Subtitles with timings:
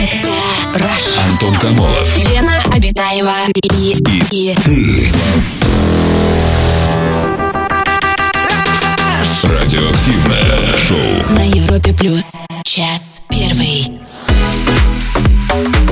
[0.00, 1.18] Rush.
[1.30, 2.16] Антон Камолов.
[2.16, 3.34] Лена Обитаева.
[3.76, 3.98] И,
[4.30, 5.08] и, Ты.
[9.44, 11.34] Радиоактивное шоу.
[11.36, 12.24] на Европе Плюс.
[12.64, 14.00] Час первый.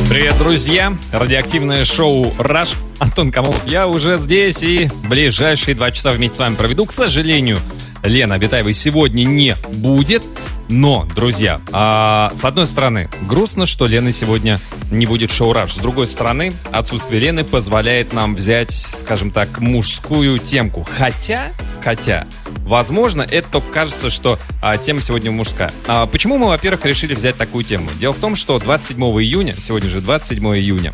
[0.08, 0.96] Привет, друзья!
[1.12, 2.70] Радиоактивное шоу «Раш».
[2.98, 3.66] Антон Камолов.
[3.66, 6.86] Я уже здесь и ближайшие два часа вместе с вами проведу.
[6.86, 7.58] К сожалению,
[8.02, 10.24] Лена Абитаевой сегодня не будет.
[10.70, 14.58] Но, друзья, а, с одной стороны, грустно, что Лены сегодня
[14.90, 15.74] не будет шоу «Раш».
[15.74, 20.86] С другой стороны, отсутствие Лены позволяет нам взять, скажем так, мужскую темку.
[20.98, 22.26] Хотя, хотя,
[22.66, 25.72] возможно, это только кажется, что а, тема сегодня мужская.
[25.86, 27.88] А, почему мы, во-первых, решили взять такую тему?
[27.98, 30.92] Дело в том, что 27 июня, сегодня же 27 июня,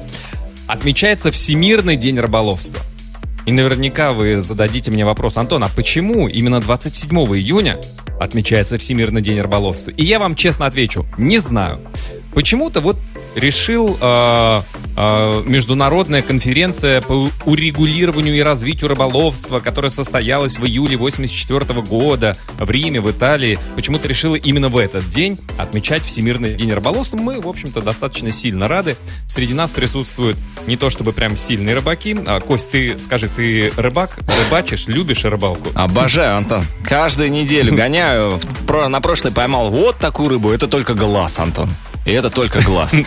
[0.68, 2.80] отмечается Всемирный день рыболовства.
[3.46, 7.78] И наверняка вы зададите мне вопрос, Антон, а почему именно 27 июня
[8.18, 9.90] отмечается Всемирный день рыболовства?
[9.90, 11.80] И я вам честно отвечу, не знаю.
[12.32, 12.96] Почему-то вот
[13.34, 14.60] решил э,
[14.96, 22.70] э, международная конференция по урегулированию и развитию рыболовства, которая состоялась в июле 84 года в
[22.70, 27.16] Риме, в Италии, почему-то решила именно в этот день отмечать Всемирный день рыболовства.
[27.16, 28.96] Мы, в общем-то, достаточно сильно рады.
[29.26, 30.36] Среди нас присутствуют
[30.66, 32.16] не то чтобы прям сильные рыбаки.
[32.26, 35.68] А, Кость, ты скажи, ты рыбак, рыбачишь, любишь рыбалку?
[35.74, 36.64] Обожаю, Антон.
[36.84, 38.38] Каждую неделю гоняю.
[38.66, 40.50] Про- На прошлой поймал вот такую рыбу.
[40.50, 41.68] Это только глаз, Антон.
[42.04, 42.94] И это только глаз.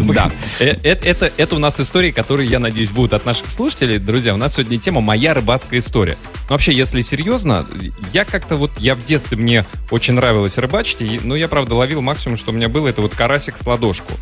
[0.00, 0.30] Да.
[0.58, 3.98] Э, э- Это, это у нас истории, которые, я надеюсь, будут от наших слушателей.
[3.98, 6.16] Друзья, у нас сегодня тема «Моя рыбацкая история».
[6.48, 7.66] Но вообще, если серьезно,
[8.12, 12.36] я как-то вот, я в детстве, мне очень нравилось рыбачить, но я, правда, ловил максимум,
[12.36, 14.12] что у меня было, это вот карасик с ладошку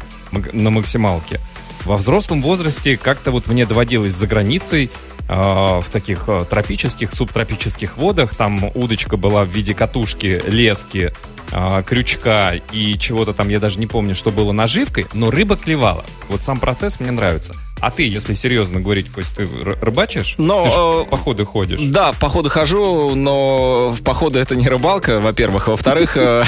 [0.53, 1.41] на максималке.
[1.85, 4.91] Во взрослом возрасте как-то вот мне доводилось за границей
[5.29, 8.35] а, в таких а, тропических, субтропических водах.
[8.35, 11.15] Там удочка была в виде катушки, лески,
[11.53, 16.05] а, крючка и чего-то там, я даже не помню, что было наживкой, но рыба клевала.
[16.29, 17.55] Вот сам процесс мне нравится.
[17.81, 19.47] А ты, если серьезно говорить, Кость, ты
[19.81, 20.35] рыбачишь?
[20.39, 21.81] Но, ты э, в походы ходишь.
[21.81, 25.69] Да, в походы хожу, но в походы это не рыбалка, во-первых.
[25.69, 26.45] Во-вторых, э,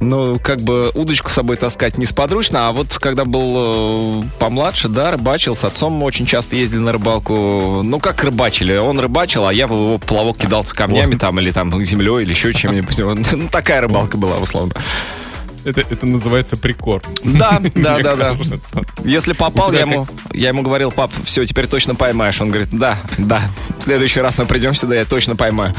[0.00, 2.68] ну, как бы удочку с собой таскать несподручно.
[2.68, 7.82] А вот когда был э, помладше, да, рыбачил, с отцом очень часто ездили на рыбалку.
[7.82, 8.76] Ну, как рыбачили?
[8.76, 12.52] Он рыбачил, а я в его плавок кидался камнями там, или там землей, или еще
[12.52, 12.98] чем-нибудь.
[13.32, 14.74] Ну, такая рыбалка была, условно.
[15.64, 17.02] Это, это называется прикорм.
[17.24, 18.36] Да, да, да, да.
[19.04, 22.40] Если попал, я ему, я ему говорил, пап, все, теперь точно поймаешь.
[22.40, 23.40] Он говорит, да, да,
[23.78, 25.74] в следующий раз мы придем сюда, я точно поймаю.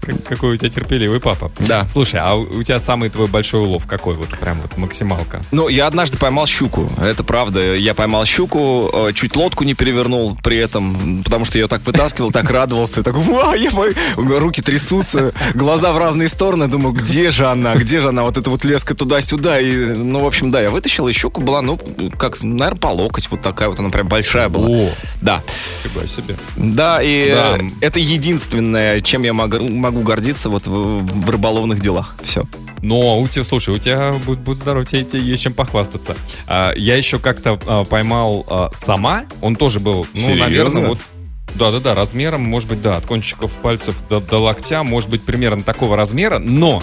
[0.00, 1.50] Как- какой у тебя терпеливый папа.
[1.60, 1.86] Да.
[1.86, 4.14] Слушай, а у тебя самый твой большой улов какой?
[4.14, 5.40] Вот прям вот максималка.
[5.52, 7.74] Ну, я однажды поймал щуку, это правда.
[7.76, 11.84] Я поймал щуку, э, чуть лодку не перевернул при этом, потому что я ее так
[11.86, 13.02] вытаскивал, так радовался.
[13.02, 13.94] Так, «Уа, я пой-».
[14.16, 16.68] У меня руки трясутся, глаза в разные стороны.
[16.68, 18.22] Думаю, где же она, где же она?
[18.24, 19.60] Вот эта вот леска туда-сюда.
[19.60, 21.78] И, ну, в общем, да, я вытащил, и щука была, ну,
[22.18, 23.28] как, наверное, по локоть.
[23.30, 24.68] Вот такая вот она прям большая была.
[24.68, 24.90] О,
[25.20, 25.42] Да.
[26.06, 26.36] себе.
[26.56, 27.58] Да, и Да.
[27.80, 29.58] это единственное, чем я могу,
[29.90, 32.16] могу гордиться вот в, в рыболовных делах.
[32.22, 32.44] Все.
[32.82, 36.16] Но у тебя, слушай, у тебя будь, будь здоров, тебе, тебе есть чем похвастаться.
[36.46, 40.44] А, я еще как-то а, поймал а, сама, он тоже был, ну, Серьезно?
[40.44, 40.98] наверное, вот.
[41.54, 45.96] Да-да-да, размером, может быть, да, от кончиков пальцев до, до локтя, может быть, примерно такого
[45.96, 46.82] размера, но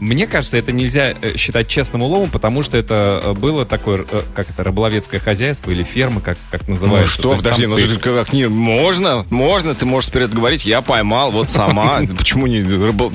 [0.00, 4.22] мне кажется, это нельзя э, считать честным уловом, потому что это э, было такое, э,
[4.34, 7.16] как это, рыболовецкое хозяйство или ферма, как, как Ну называется.
[7.16, 11.30] То что, подожди, ну ты- как не можно, можно, ты можешь вперед говорить, я поймал,
[11.30, 12.00] вот сама.
[12.18, 12.64] Почему не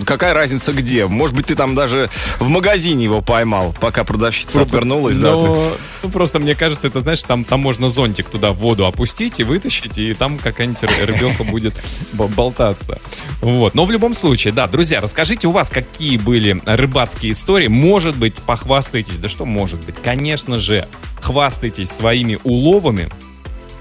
[0.06, 1.06] Какая разница где?
[1.08, 5.32] Может быть, ты там даже в магазине его поймал, пока продавщица отвернулась, да?
[5.34, 9.44] ну, просто мне кажется, это, знаешь, там, там можно зонтик туда в воду опустить и
[9.44, 11.76] вытащить, и там какая-нибудь ры- рыбелка будет
[12.14, 13.00] бо- болтаться.
[13.42, 13.76] Вот.
[13.76, 17.68] Но в любом случае, да, друзья, расскажите у вас, какие были рыбацкие истории.
[17.68, 19.20] Может быть, похвастаетесь.
[19.20, 19.96] Да что может быть?
[19.96, 20.88] Конечно же,
[21.22, 23.10] хвастайтесь своими уловами,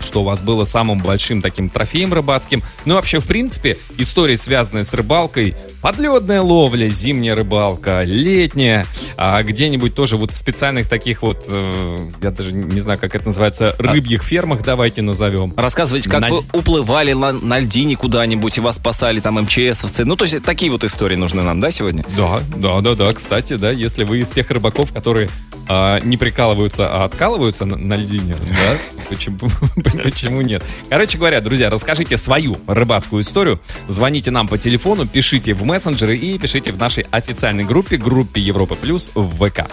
[0.00, 2.62] что у вас было самым большим таким трофеем рыбацким.
[2.84, 9.42] Ну и вообще, в принципе, истории, связанные с рыбалкой, подледная ловля, зимняя рыбалка, летняя, а
[9.42, 13.74] где-нибудь тоже вот в специальных таких вот, э, я даже не знаю, как это называется,
[13.78, 15.52] рыбьих фермах, давайте назовем.
[15.56, 20.04] Рассказывайте, как На- вы уплывали на, на льдине куда-нибудь, и вас спасали там МЧСовцы.
[20.04, 22.04] Ну, то есть такие вот истории нужны нам, да, сегодня?
[22.16, 23.12] Да, да, да, да.
[23.12, 25.28] Кстати, да, если вы из тех рыбаков, которые
[25.68, 28.76] а, не прикалываются, а откалываются на, на льдине, да,
[29.08, 29.38] почему,
[30.02, 30.62] почему нет?
[30.88, 33.60] Короче говоря, друзья, расскажите свою рыбацкую историю.
[33.86, 38.74] Звоните нам по телефону, пишите в мессенджеры и пишите в нашей официальной группе, группе Европа
[38.74, 39.66] Плюс в ВК.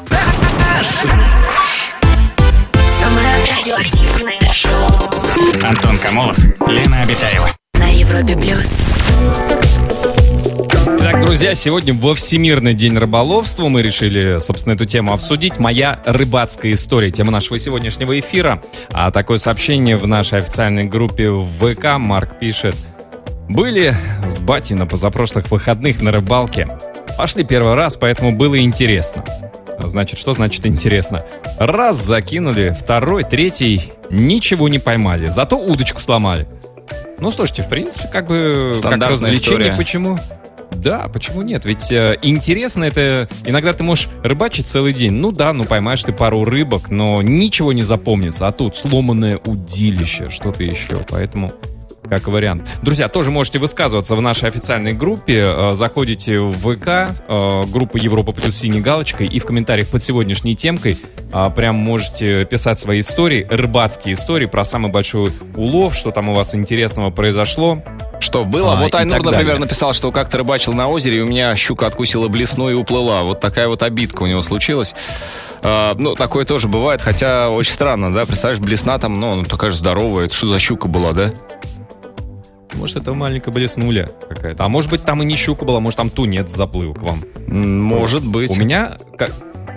[2.99, 3.27] Самое
[3.57, 5.05] радиоактивное шоу
[5.63, 6.37] Антон Камолов,
[6.67, 7.49] Лена Обитаева.
[7.77, 8.67] на Европе Плюс.
[11.07, 15.59] Итак, друзья, сегодня во Всемирный день рыболовства мы решили, собственно, эту тему обсудить.
[15.59, 18.59] Моя рыбацкая история, тема нашего сегодняшнего эфира.
[18.91, 21.99] А такое сообщение в нашей официальной группе в ВК.
[21.99, 22.75] Марк пишет.
[23.47, 23.93] Были
[24.25, 26.79] с батей на позапрошлых выходных на рыбалке.
[27.19, 29.23] Пошли первый раз, поэтому было интересно.
[29.83, 31.23] Значит, что значит интересно?
[31.59, 36.47] Раз закинули, второй, третий, ничего не поймали, зато удочку сломали.
[37.19, 39.77] Ну, слушайте, в принципе, как бы как развлечение, история.
[39.77, 40.17] почему?
[40.75, 41.65] Да, почему нет?
[41.65, 43.27] Ведь э, интересно это...
[43.45, 45.13] Иногда ты можешь рыбачить целый день.
[45.13, 48.47] Ну да, ну поймаешь ты пару рыбок, но ничего не запомнится.
[48.47, 50.97] А тут сломанное удилище, что-то еще.
[51.09, 51.53] Поэтому
[52.07, 52.67] как вариант.
[52.81, 55.43] Друзья, тоже можете высказываться в нашей официальной группе.
[55.45, 56.87] Э, заходите в ВК,
[57.27, 60.97] э, группа Европа плюс синей галочкой, и в комментариях под сегодняшней темкой
[61.31, 66.35] э, прям можете писать свои истории, рыбацкие истории про самый большой улов, что там у
[66.35, 67.83] вас интересного произошло.
[68.25, 68.73] Что было?
[68.73, 72.27] А, вот Айнур, например, написал, что как-то рыбачил на озере, и у меня щука откусила
[72.27, 73.21] блесну и уплыла.
[73.21, 74.95] Вот такая вот обидка у него случилась.
[75.61, 78.25] Uh, ну, такое тоже бывает, хотя очень странно, да?
[78.25, 80.25] Представляешь, блесна там, ну, такая же здоровая.
[80.25, 81.33] Это что за щука была, да?
[82.73, 84.63] Может, это маленькая блеснуля какая-то.
[84.63, 87.23] А может быть, там и не щука была, может, там тунец заплыл к вам.
[87.45, 88.49] Может быть.
[88.49, 89.29] У меня, как,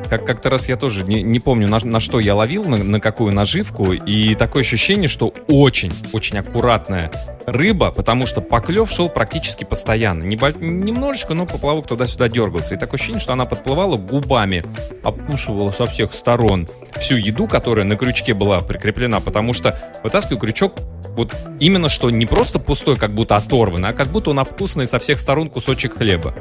[0.08, 3.00] как, как-то раз я тоже не, не помню, на, на что я ловил, на, на
[3.00, 7.10] какую наживку, и такое ощущение, что очень, очень аккуратная
[7.46, 10.24] рыба, потому что поклев шел практически постоянно.
[10.24, 12.74] Небо, немножечко, но поплавок туда-сюда дергался.
[12.74, 14.64] И такое ощущение, что она подплывала губами,
[15.02, 16.68] обкусывала со всех сторон
[16.98, 20.74] всю еду, которая на крючке была прикреплена, потому что вытаскиваю крючок
[21.18, 24.98] вот именно что не просто пустой, как будто оторванный, а как будто он обкусанный со
[24.98, 26.32] всех сторон кусочек хлеба.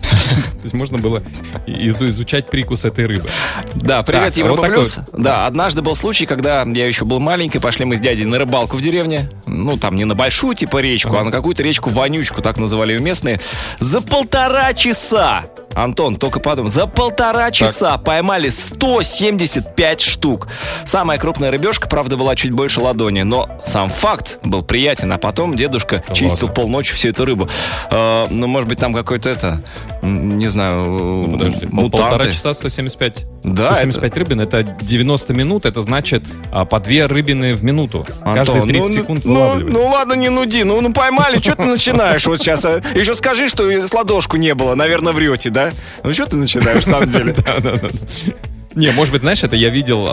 [0.00, 1.22] То есть можно было
[1.66, 3.28] изучать прикус этой рыбы.
[3.74, 4.98] Да, привет, Европа Плюс.
[5.12, 8.76] Да, однажды был случай, когда я еще был маленький, пошли мы с дядей на рыбалку
[8.76, 9.28] в деревне.
[9.46, 13.40] Ну, там не на большую, типа, речку, а на какую-то речку-вонючку, так называли ее местные.
[13.78, 15.44] За полтора часа
[15.74, 18.04] Антон, только подумай, за полтора часа так.
[18.04, 20.48] поймали 175 штук.
[20.84, 25.12] Самая крупная рыбешка, правда, была чуть больше ладони, но сам факт был приятен.
[25.12, 26.62] А потом дедушка да чистил ладно.
[26.62, 27.48] полночи всю эту рыбу.
[27.90, 29.62] Э, ну, может быть, там какой-то это,
[30.02, 31.96] не знаю, ну, подожди, мутанты.
[31.96, 33.26] Полтора часа 175.
[33.44, 34.18] Да, 175 это...
[34.18, 38.06] рыбин, это 90 минут, это значит а, по две рыбины в минуту.
[38.20, 41.64] Антон, Каждые 30 ну, секунд ну, ну ладно, не нуди, ну, ну поймали, что ты
[41.64, 42.64] начинаешь вот сейчас?
[42.64, 42.80] А?
[42.94, 45.59] Еще скажи, что с ладошку не было, наверное, врете, да?
[46.02, 47.34] Ну что ты начинаешь, на самом деле?
[48.74, 50.06] Не, может быть, знаешь, это я видел,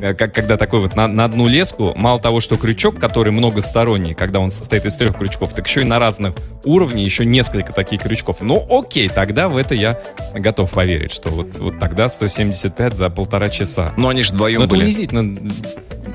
[0.00, 4.14] э, как, когда такой вот на, на одну леску, мало того, что крючок, который многосторонний,
[4.14, 6.34] когда он состоит из трех крючков, так еще и на разных
[6.64, 8.40] уровнях еще несколько таких крючков.
[8.40, 9.98] Ну, окей, тогда в это я
[10.34, 13.92] готов поверить, что вот, вот тогда 175 за полтора часа.
[13.96, 14.84] Но они же вдвоем Но были.
[14.84, 15.36] унизительно.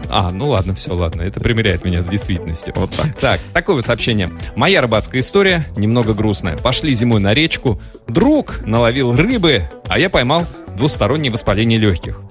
[0.10, 1.24] А, ну ладно, все, ладно.
[1.24, 2.74] Это примеряет меня с действительностью.
[2.78, 3.16] Вот так.
[3.20, 4.32] Так, такое вот сообщение.
[4.56, 6.58] Моя рыбацкая история немного грустная.
[6.58, 7.82] Пошли зимой на речку.
[8.08, 10.46] Друг наловил рыбы, а я поймал
[10.76, 12.22] двустороннее воспаление легких.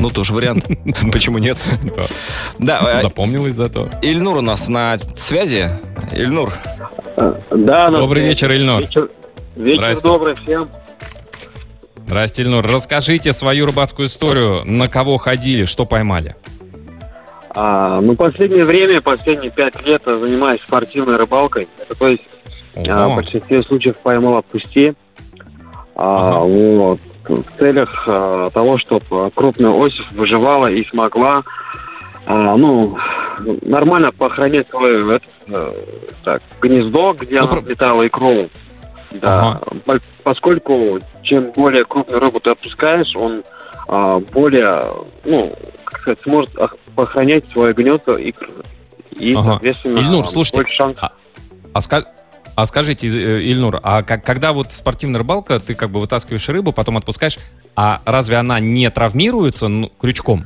[0.00, 0.66] Ну, тоже вариант.
[1.12, 1.58] Почему нет?
[2.58, 2.98] Да.
[2.98, 3.88] Э, Запомнилось зато.
[4.02, 5.68] Ильнур у нас на связи.
[6.12, 6.52] Ильнур.
[7.50, 7.90] Да.
[7.90, 8.84] Добрый вечер, Ильнур.
[9.56, 10.68] Вечер, добрый всем.
[12.06, 12.64] Здрасте, Ильнур.
[12.64, 14.62] Расскажите свою рыбацкую историю.
[14.64, 16.36] На кого ходили, что поймали?
[17.50, 21.66] А, ну, последнее время, последние пять лет занимаюсь спортивной рыбалкой.
[21.98, 22.24] То есть,
[22.76, 24.92] а, в большинстве случаев поймал пусти.
[26.00, 31.42] А, вот, в целях а, того, чтобы крупная ось выживала и смогла
[32.24, 32.96] а, ну,
[33.62, 35.74] нормально похоронить свое это,
[36.22, 38.06] так, гнездо, где ну, она про...
[38.06, 38.48] икру.
[39.10, 40.00] Да, ага.
[40.22, 43.42] поскольку чем более крупную рыбу ты отпускаешь, он
[43.88, 44.80] а, более,
[45.24, 46.54] ну, как сказать, сможет
[46.94, 48.32] похоронять свое гнездо и,
[49.18, 49.50] и ага.
[49.50, 51.02] соответственно, Ильнур, слушайте, больше шансов.
[51.02, 51.12] А,
[51.72, 51.80] а,
[52.58, 56.72] а скажите, э, Ильнур, а как, когда вот спортивная рыбалка, ты как бы вытаскиваешь рыбу,
[56.72, 57.38] потом отпускаешь,
[57.76, 60.44] а разве она не травмируется ну, крючком?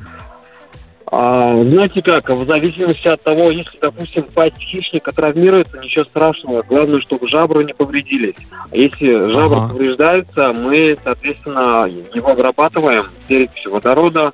[1.11, 6.61] А, знаете как, в зависимости от того, если, допустим, пасть хищника травмируется, ничего страшного.
[6.61, 8.35] Главное, чтобы жабры не повредились.
[8.69, 9.69] А если жабры ага.
[9.69, 14.33] повреждаются, мы, соответственно, его обрабатываем перекисью водорода,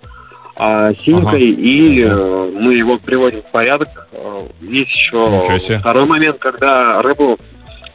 [0.57, 1.61] а, синькой, ага.
[1.61, 3.87] и э, мы его приводим в порядок.
[4.11, 7.39] Э, есть еще второй момент, когда рыбу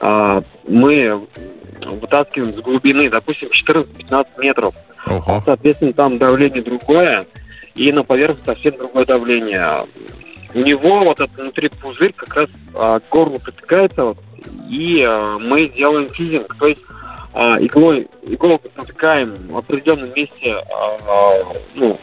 [0.00, 1.26] мы
[1.80, 4.74] вытаскиваем с глубины, допустим, 14-15 метров.
[5.06, 5.42] Ого.
[5.44, 7.26] Соответственно, там давление другое,
[7.74, 9.82] и на поверхности совсем другое давление.
[10.54, 14.18] У него вот этот внутри пузырь как раз а, к горлу притыкается, вот,
[14.70, 16.80] и а, мы делаем физинг, то есть
[17.32, 21.98] а, иглой, иголку протыкаем в определенном месте, а, ну,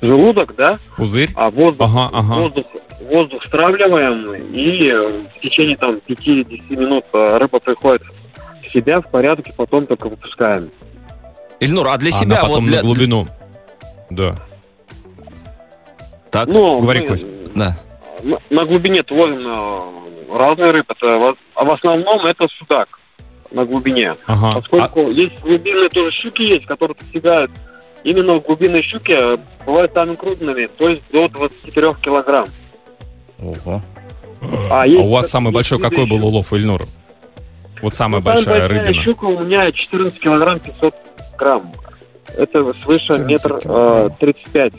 [0.00, 1.30] желудок, да, Пузырь?
[1.34, 2.34] а воздух, Ага, ага.
[2.40, 2.66] воздух,
[3.08, 4.92] воздух стравливаем, и
[5.36, 8.02] в течение там 5-10 минут э, рыба приходит
[8.66, 10.70] в себя в порядке, потом только выпускаем.
[11.60, 12.76] Ильнур, а для Она себя потом вот для...
[12.78, 13.26] на глубину.
[14.10, 14.34] Да.
[16.30, 17.26] Так, Ну, Говори, мы Кость.
[17.54, 17.76] да.
[18.22, 22.88] на, на глубине ловим э, разные рыбы, это, в- а в основном это судак
[23.50, 24.14] на глубине.
[24.26, 24.48] Ага.
[24.48, 27.50] А- Поскольку есть глубинные тоже щуки есть, которые достигают
[28.04, 32.46] именно глубинные щуки э, бывают самыми крупными, то есть до 23 килограмм.
[33.38, 33.80] Ого.
[34.70, 36.84] а, А у вас самый большой какой был улов, Ильнур?
[37.82, 39.02] Вот самая Ну, самая большая большая рыбина.
[39.02, 40.94] щука у меня 14 килограмм 500
[41.38, 41.72] грамм.
[42.36, 44.10] Это свыше 14 метр э, килограмм.
[44.18, 44.72] 35.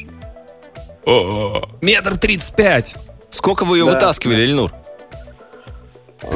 [1.05, 2.95] О, Метр тридцать пять.
[3.29, 3.93] Сколько вы ее Да.
[3.93, 4.71] вытаскивали, Ильнур?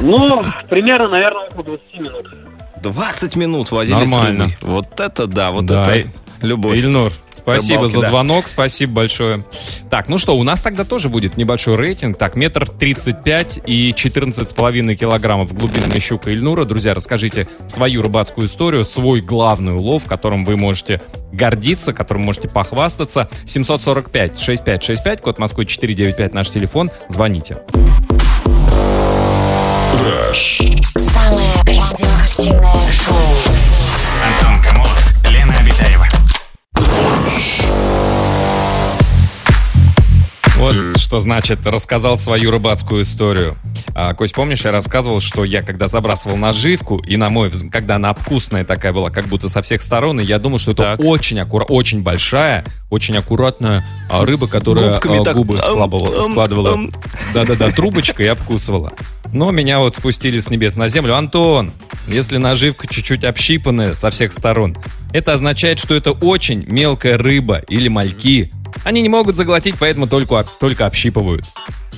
[0.02, 2.34] Ну, примерно, наверное, около 20 минут.
[2.82, 4.48] 20 минут возили Нормально.
[4.48, 4.74] с рыбой.
[4.74, 6.08] Вот это да, вот Да, это
[6.42, 6.78] любовь.
[6.78, 8.08] Ильнур, спасибо Рыбалки, за да.
[8.08, 9.44] звонок, спасибо большое.
[9.90, 12.18] Так, ну что, у нас тогда тоже будет небольшой рейтинг.
[12.18, 16.64] Так, метр тридцать пять и четырнадцать с половиной килограммов глубинная щука Ильнура.
[16.64, 21.02] Друзья, расскажите свою рыбацкую историю, свой главный улов, которым вы можете
[21.32, 23.28] гордиться, которым можете похвастаться.
[23.44, 26.90] 745-6565, код Москвы 495, наш телефон.
[27.08, 27.58] Звоните.
[30.96, 33.75] Самое радиоактивное шоу.
[40.66, 43.56] Вот что значит рассказал свою рыбацкую историю.
[43.94, 47.94] А, Кость, помнишь, я рассказывал, что я когда забрасывал наживку, и на мой взгляд, когда
[47.94, 51.00] она вкусная такая была, как будто со всех сторон, и я думал, что это Так.
[51.04, 56.22] очень аккура- очень большая, очень аккуратная а, рыба, которая Губками а, так, губы ам, складывала,
[56.24, 56.80] складывала
[57.32, 58.92] да-да-да, трубочкой и обкусывала.
[59.32, 61.14] Но меня вот спустили с небес на землю.
[61.14, 61.72] Антон,
[62.08, 64.76] если наживка чуть-чуть общипанная со всех сторон,
[65.12, 68.52] это означает, что это очень мелкая рыба или мальки.
[68.86, 71.44] Они не могут заглотить, поэтому только, только общипывают.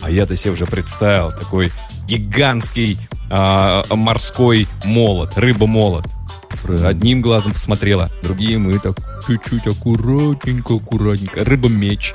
[0.01, 1.71] А я-то себе уже представил такой
[2.07, 2.97] гигантский
[3.29, 6.07] а, морской молот, рыба-молот.
[6.83, 11.45] Одним глазом посмотрела, другим и так чуть-чуть аккуратненько, аккуратненько.
[11.45, 12.15] Рыба-меч.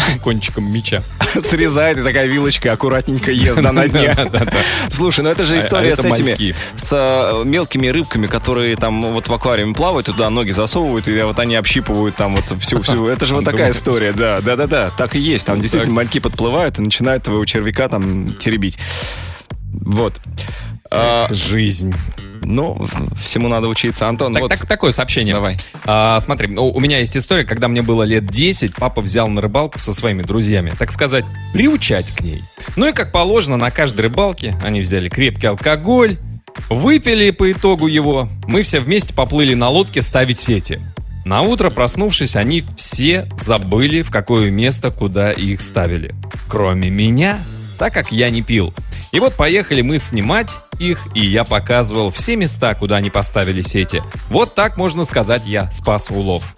[0.22, 1.02] Кончиком меча.
[1.50, 4.14] Срезает и такая вилочка аккуратненько ест на дне.
[4.90, 8.76] Слушай, ну это же А- а история это с этими, с э, мелкими рыбками, которые
[8.76, 13.06] там вот в аквариуме плавают, туда ноги засовывают, и вот они общипывают там вот всю-всю.
[13.06, 15.46] Это же вот такая история, да, да-да-да, так и есть.
[15.46, 18.78] Там действительно мальки подплывают и начинают твоего червяка там теребить.
[19.72, 20.20] Вот.
[20.90, 21.94] А, Жизнь.
[22.42, 22.88] Ну,
[23.24, 24.08] всему надо учиться.
[24.08, 25.34] Антон, Так, вот, так- такое сообщение.
[25.34, 25.56] давай.
[25.84, 29.40] А, смотри, ну, у меня есть история, когда мне было лет 10, папа взял на
[29.40, 32.42] рыбалку со своими друзьями, так сказать, приучать к ней.
[32.76, 36.16] Ну и как положено, на каждой рыбалке они взяли крепкий алкоголь,
[36.68, 40.80] выпили по итогу его, мы все вместе поплыли на лодке ставить сети.
[41.24, 46.14] На утро, проснувшись, они все забыли, в какое место, куда их ставили.
[46.48, 47.38] Кроме меня,
[47.78, 48.72] так как я не пил.
[49.12, 54.02] И вот поехали мы снимать их, и я показывал все места, куда они поставили сети.
[54.28, 56.54] Вот так, можно сказать, я спас улов.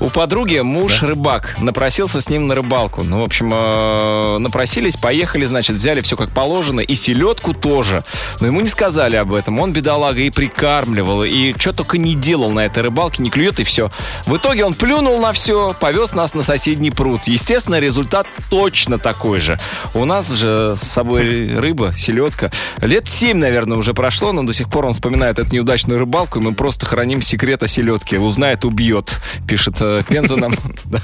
[0.00, 3.02] У подруги муж рыбак, напросился с ним на рыбалку.
[3.02, 8.04] Ну, в общем, э, напросились, поехали, значит, взяли все как положено, и селедку тоже.
[8.40, 9.60] Но ему не сказали об этом.
[9.60, 13.64] Он, бедолага, и прикармливал, и что только не делал на этой рыбалке, не клюет и
[13.64, 13.90] все.
[14.26, 17.24] В итоге он плюнул на все, повез нас на соседний пруд.
[17.24, 19.60] Естественно, результат точно такой же.
[19.92, 22.50] У нас же с собой рыба, селедка.
[22.78, 26.42] Лет семь, наверное, уже прошло, но до сих пор он вспоминает эту неудачную рыбалку, и
[26.42, 28.18] мы просто храним секрет о селедке.
[28.18, 30.52] Узнает, убьет, пишет э, Пенза нам.
[30.84, 30.98] Да.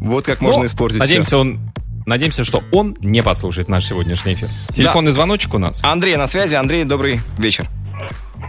[0.00, 1.58] Вот как можно Ну, испортить Надеемся, он...
[2.06, 4.48] Надеемся, что он не послушает наш сегодняшний эфир.
[4.72, 5.82] Телефонный звоночек у нас.
[5.82, 6.54] Андрей на связи.
[6.54, 7.66] Андрей, добрый вечер.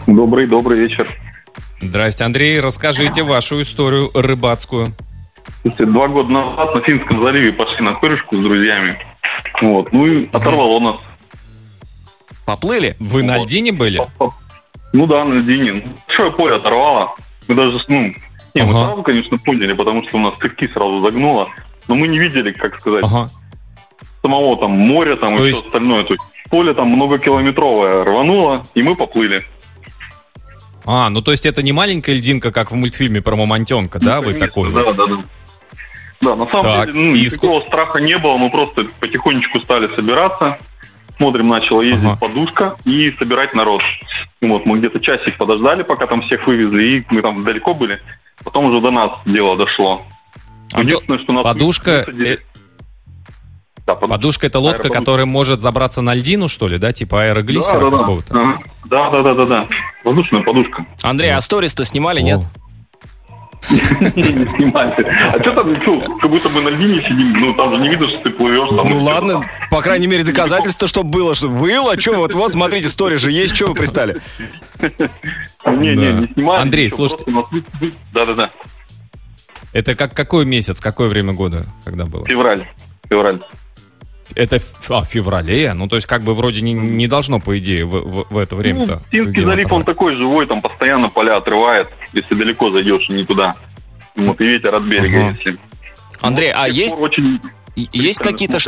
[0.06, 1.12] Добрый, добрый вечер.
[1.80, 2.60] Здрасте, Андрей.
[2.60, 4.88] Расскажите вашу историю рыбацкую.
[5.62, 8.98] Слушайте, два года назад на Финском заливе пошли на корешку с друзьями.
[9.60, 9.92] Вот.
[9.92, 10.96] Ну и оторвало нас.
[12.46, 12.96] Поплыли?
[13.00, 13.46] Вы на Вот.
[13.46, 14.00] льдине были?
[14.92, 15.94] Ну да, на льдине.
[16.06, 17.14] Большое поле оторвало.
[17.48, 18.12] Мы даже, ну,
[18.58, 18.86] не, мы Ага.
[18.86, 21.48] сразу, конечно, поняли, потому что у нас крюки сразу загнуло.
[21.88, 23.30] Но мы не видели, как сказать, Ага.
[24.22, 26.04] самого там моря там То и есть- все остальное.
[26.04, 29.44] То есть поле там многокилометровое рвануло, и мы поплыли.
[30.84, 34.16] А, ну то есть это не маленькая льдинка, как в мультфильме про Мамонтенка, да?
[34.16, 34.72] Ну, Вы конечно, такой?
[34.72, 35.22] Да, да, да.
[36.20, 39.86] Да, на самом Так, деле, ну, и никакого страха не было, мы просто потихонечку стали
[39.86, 40.58] собираться.
[41.18, 42.16] Смотрим, начала ездить Ага.
[42.18, 43.82] подушка и собирать народ.
[44.40, 48.00] Вот, мы где-то часик подождали, пока там всех вывезли, и мы там далеко были.
[48.44, 50.02] Потом уже до нас дело дошло.
[50.72, 52.38] Антон, Единственное, что нас Подушка, высадили- э,
[53.84, 54.08] Да, подушка.
[54.16, 54.98] подушка это лодка, Аэроподушка.
[55.00, 56.92] которая может забраться на льдину, что ли, да?
[56.92, 58.32] Типа аэроглиссера да, да, какого-то?
[58.34, 58.54] да.
[58.84, 59.68] Да, да, да, да.
[60.04, 60.86] Воздушная подушка.
[61.02, 62.40] Андрей, а сторис-то снимали, нет?
[63.70, 65.02] Не снимайте.
[65.04, 68.08] А что там, что, как будто мы на льдине сидим, ну там же не видно,
[68.08, 68.68] что ты плывешь.
[68.70, 68.88] там.
[68.88, 71.98] Ну ладно, по крайней мере, доказательство, что было, что было.
[72.00, 74.20] Что вот, вот, смотрите, история же есть, что вы пристали?
[74.80, 76.62] Не, не, не снимайте.
[76.62, 77.24] Андрей, слушайте.
[78.12, 78.50] Да-да-да,
[79.72, 82.26] Это как какой месяц, какое время года, когда было?
[82.26, 82.66] февраль.
[83.08, 83.38] Февраль.
[84.34, 87.84] Это а, в феврале, ну то есть как бы вроде не, не должно, по идее,
[87.84, 88.96] в, в- в это время-то.
[88.96, 93.24] Ну, Финский залив, он такой живой, там постоянно поля отрывает, если далеко зайдешь и не
[93.24, 93.54] туда.
[94.16, 95.36] Вот и ветер от берега, Ага.
[95.38, 95.56] если.
[96.20, 97.40] Андрей, а С тех есть, очень
[97.76, 98.58] есть какие-то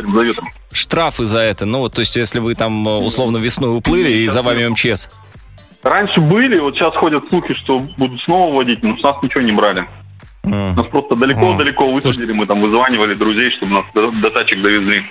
[0.71, 1.65] штрафы за это?
[1.65, 5.09] Ну, вот, то есть, если вы там э, условно весной уплыли и за вами МЧС.
[5.83, 9.51] Раньше были, вот сейчас ходят слухи, что будут снова водить, но с нас ничего не
[9.51, 9.85] брали.
[10.43, 10.75] М.
[10.75, 11.91] Нас просто далеко-далеко А.
[11.91, 15.05] высадили, мы там вызванивали друзей, чтобы нас до, до тачек довезли.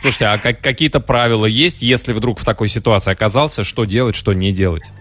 [0.00, 4.32] Слушайте, а как- какие-то правила есть, если вдруг в такой ситуации оказался, что делать, что
[4.32, 4.92] не делать?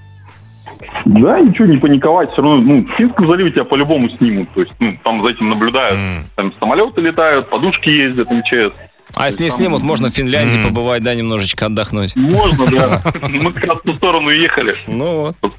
[1.06, 4.74] Да, ничего, не паниковать, все равно, ну, в Финском заливе тебя по-любому снимут, то есть,
[4.80, 6.26] ну, там за этим наблюдают, М.
[6.36, 8.74] там самолеты летают, подушки ездят, МЧС.
[9.16, 10.64] А если не Там- снимут, можно в Финляндии М.
[10.64, 12.16] побывать, да, немножечко отдохнуть.
[12.18, 13.02] Можно, да.
[13.30, 14.76] Мы как раз в ту сторону ехали.
[14.88, 15.54] Ну вот.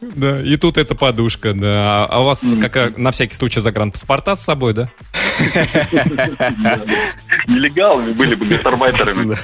[0.00, 2.06] Да, и тут эта подушка, да.
[2.10, 4.88] А у вас какая, на всякий случай загранпаспорта с собой, да?
[7.46, 9.36] Нелегалами были бы, гастарбайтерами.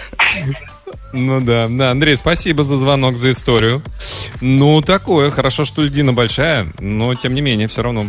[1.12, 3.82] Ну да, да, Андрей, спасибо за звонок, за историю.
[4.40, 8.04] Ну, такое, хорошо, что льдина большая, но тем не менее, все равно,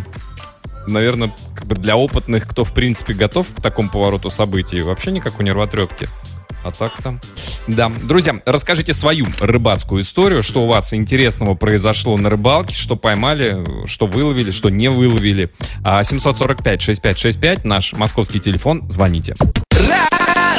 [0.86, 5.46] наверное, как бы для опытных, кто, в принципе, готов к такому повороту событий, вообще никакой
[5.46, 6.10] нервотрепки.
[6.62, 7.22] А так там.
[7.68, 7.90] Да.
[8.04, 14.08] Друзья, расскажите свою рыбацкую историю, что у вас интересного произошло на рыбалке, что поймали, что
[14.08, 15.52] выловили, что не выловили.
[15.86, 19.36] А 745-6565, наш московский телефон, звоните.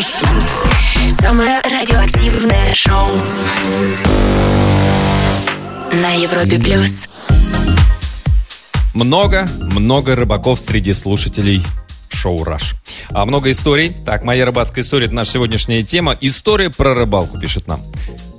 [0.00, 3.06] Самое радиоактивное шоу
[5.92, 7.06] на Европе плюс.
[8.94, 11.62] Много, много рыбаков среди слушателей
[12.08, 12.76] шоу «Раш».
[13.10, 13.94] А много историй.
[14.06, 16.16] Так, моя рыбацкая история– это наша сегодняшняя тема.
[16.22, 17.82] История про рыбалку, пишет нам.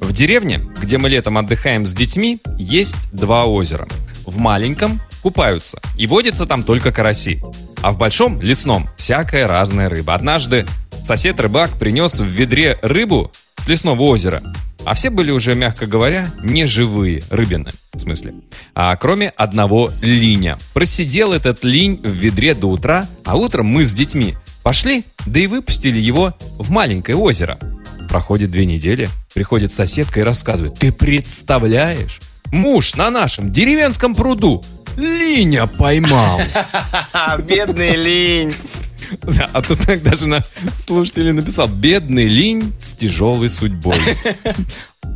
[0.01, 3.87] В деревне, где мы летом отдыхаем с детьми, есть два озера.
[4.25, 7.39] В маленьком купаются, и водятся там только караси.
[7.83, 10.15] А в большом, лесном, всякая разная рыба.
[10.15, 10.65] Однажды
[11.03, 14.41] сосед-рыбак принес в ведре рыбу с лесного озера.
[14.85, 18.33] А все были уже, мягко говоря, не живые рыбины, в смысле.
[18.73, 20.57] А кроме одного линя.
[20.73, 25.47] Просидел этот линь в ведре до утра, а утром мы с детьми пошли, да и
[25.47, 27.59] выпустили его в маленькое озеро.
[28.09, 32.19] Проходит две недели, приходит соседка и рассказывает, ты представляешь,
[32.51, 34.63] муж на нашем деревенском пруду
[34.97, 36.41] линя поймал.
[37.39, 38.53] Бедный линь.
[39.23, 40.41] Да, а тут даже на
[40.73, 43.97] слушатель написал «Бедный линь с тяжелой судьбой».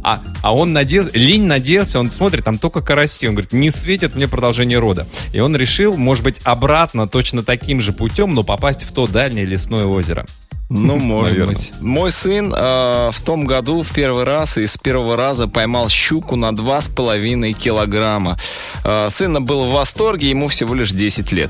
[0.08, 3.28] А, а он надел, линь надеялся, он смотрит, там только караси.
[3.28, 5.08] Он говорит, не светит мне продолжение рода.
[5.34, 9.46] И он решил, может быть, обратно точно таким же путем, но попасть в то дальнее
[9.46, 10.28] лесное озеро.
[10.70, 11.56] Ну, может Наверное.
[11.56, 11.72] быть.
[11.82, 16.36] Мой сын э, в том году в первый раз и с первого раза поймал щуку
[16.36, 18.38] на 2,5 килограмма.
[18.84, 21.50] Э, сына был в восторге, ему всего лишь 10 лет.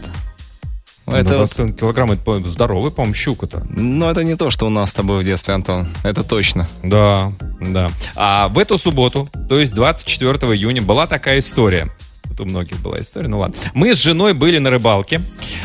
[1.07, 3.63] Это, Ну, вот- 20 килограмм, это по- здоровый, по-моему, щука-то.
[3.69, 5.87] ну, это не то, что у нас с тобой в детстве, Антон.
[6.03, 6.67] Это точно.
[6.83, 7.89] Да, да.
[8.15, 11.89] А в эту субботу, то есть 24 июня, была такая история.
[12.27, 13.55] Тут у многих была история, ну ладно.
[13.73, 15.21] Мы с женой были на рыбалке.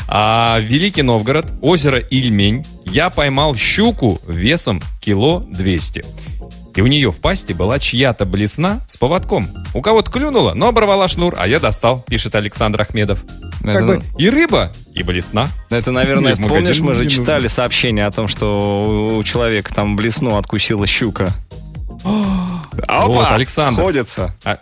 [0.07, 2.65] А, Великий Новгород, озеро Ильмень.
[2.85, 6.05] Я поймал щуку весом кило 200.
[6.81, 9.47] И у нее в пасти была чья-то блесна с поводком.
[9.75, 13.23] У кого-то клюнула, но оборвала шнур, а я достал, пишет Александр Ахмедов.
[13.63, 15.51] Как Это- бы и рыба, и блесна.
[15.69, 20.39] Это, наверное, магазин помнишь, мы же читали сообщение о том, что у- человека там блесну
[20.39, 21.35] откусила щука.
[22.03, 23.05] Опа!
[23.05, 23.83] Вот, Александр.
[23.83, 24.35] Сходятся.
[24.47, 24.57] А,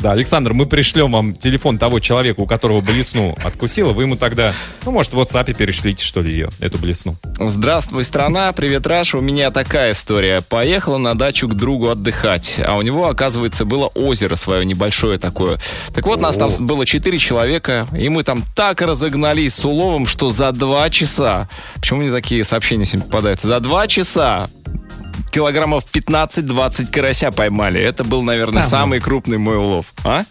[0.00, 3.92] да, Александр, мы пришлем вам телефон того человека, у которого блесну откусила.
[3.92, 4.54] Вы ему тогда,
[4.84, 7.16] ну, может, в WhatsApp перешлите, что ли, ее, эту блесну.
[7.38, 9.18] Здравствуй, страна, привет, Раша.
[9.18, 10.42] У меня такая история.
[10.42, 15.58] Поехала на дачу к другу отдыхать, а у него, оказывается, было озеро свое небольшое такое.
[15.94, 16.62] Так вот, нас там О.
[16.62, 21.48] было четыре человека, и мы там так разогнались с уловом, что за два часа...
[21.76, 23.48] Почему мне такие сообщения сегодня попадаются?
[23.48, 24.48] За два часа
[25.30, 27.80] килограммов 15-20 карася поймали.
[27.80, 28.68] Это был, наверное, Да ну.
[28.68, 29.86] самый крупный мой улов.
[30.04, 30.22] А?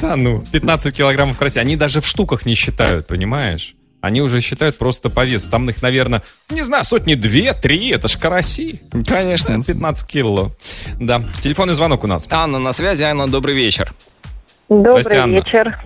[0.00, 1.60] Да ну, 15 килограммов карася.
[1.60, 3.74] Они даже в штуках не считают, понимаешь?
[4.00, 5.48] Они уже считают просто по весу.
[5.48, 7.90] Там их, наверное, не знаю, сотни две, три.
[7.90, 8.80] Это ж караси.
[9.06, 9.62] Конечно.
[9.62, 10.50] 15 кило.
[10.98, 11.22] Да.
[11.40, 12.26] Телефонный звонок у нас.
[12.30, 13.02] Анна на связи.
[13.04, 13.94] Анна, добрый вечер.
[14.68, 15.34] Добрый Здрасте, Анна.
[15.36, 15.78] вечер.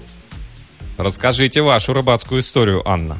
[0.96, 3.18] Расскажите вашу рыбацкую историю, Анна.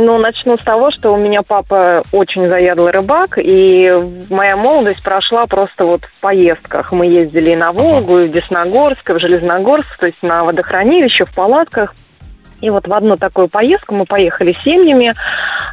[0.00, 3.92] Ну, начну с того, что у меня папа очень заядлый рыбак, и
[4.30, 6.92] моя молодость прошла просто вот в поездках.
[6.92, 11.24] Мы ездили и на Волгу, и в Десногорск, и в Железногорск, то есть на водохранилище,
[11.24, 11.94] в палатках.
[12.60, 15.14] И вот в одну такую поездку мы поехали семьями.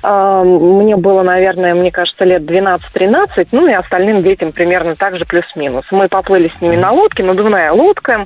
[0.01, 5.25] А, Мне было, наверное, мне кажется, лет 12-13, ну и остальным детям примерно так же
[5.25, 5.85] плюс-минус.
[5.91, 8.25] Мы поплыли с ними на лодке, надувная лодка,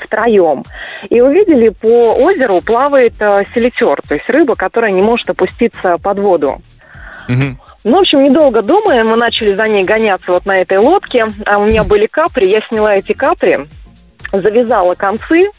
[0.00, 0.64] втроем.
[1.08, 6.18] И увидели по озеру плавает э, селитер, то есть рыба, которая не может опуститься под
[6.20, 6.62] воду.
[7.28, 7.58] Мгм.
[7.84, 11.26] Ну, в общем, недолго думая, мы начали за ней гоняться вот на этой лодке.
[11.44, 13.60] А у меня были капри, я сняла эти капри,
[14.32, 15.50] завязала концы.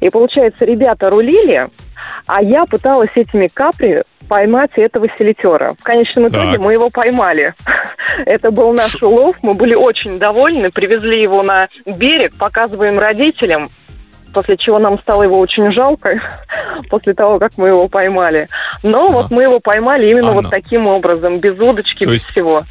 [0.00, 1.68] И, получается, ребята рулили,
[2.26, 5.74] а я пыталась этими капри поймать этого селитера.
[5.78, 6.60] В конечном итоге Так.
[6.60, 7.54] мы его поймали.
[8.26, 13.66] Это был наш улов, мы были очень довольны, привезли его на берег, показываем родителям,
[14.34, 16.20] после чего нам стало его очень жалко,
[16.90, 18.46] после того, как мы его поймали.
[18.82, 19.12] Но Ага.
[19.14, 20.42] вот мы его поймали именно Анна.
[20.42, 22.64] вот таким образом, без удочки, То без есть- всего.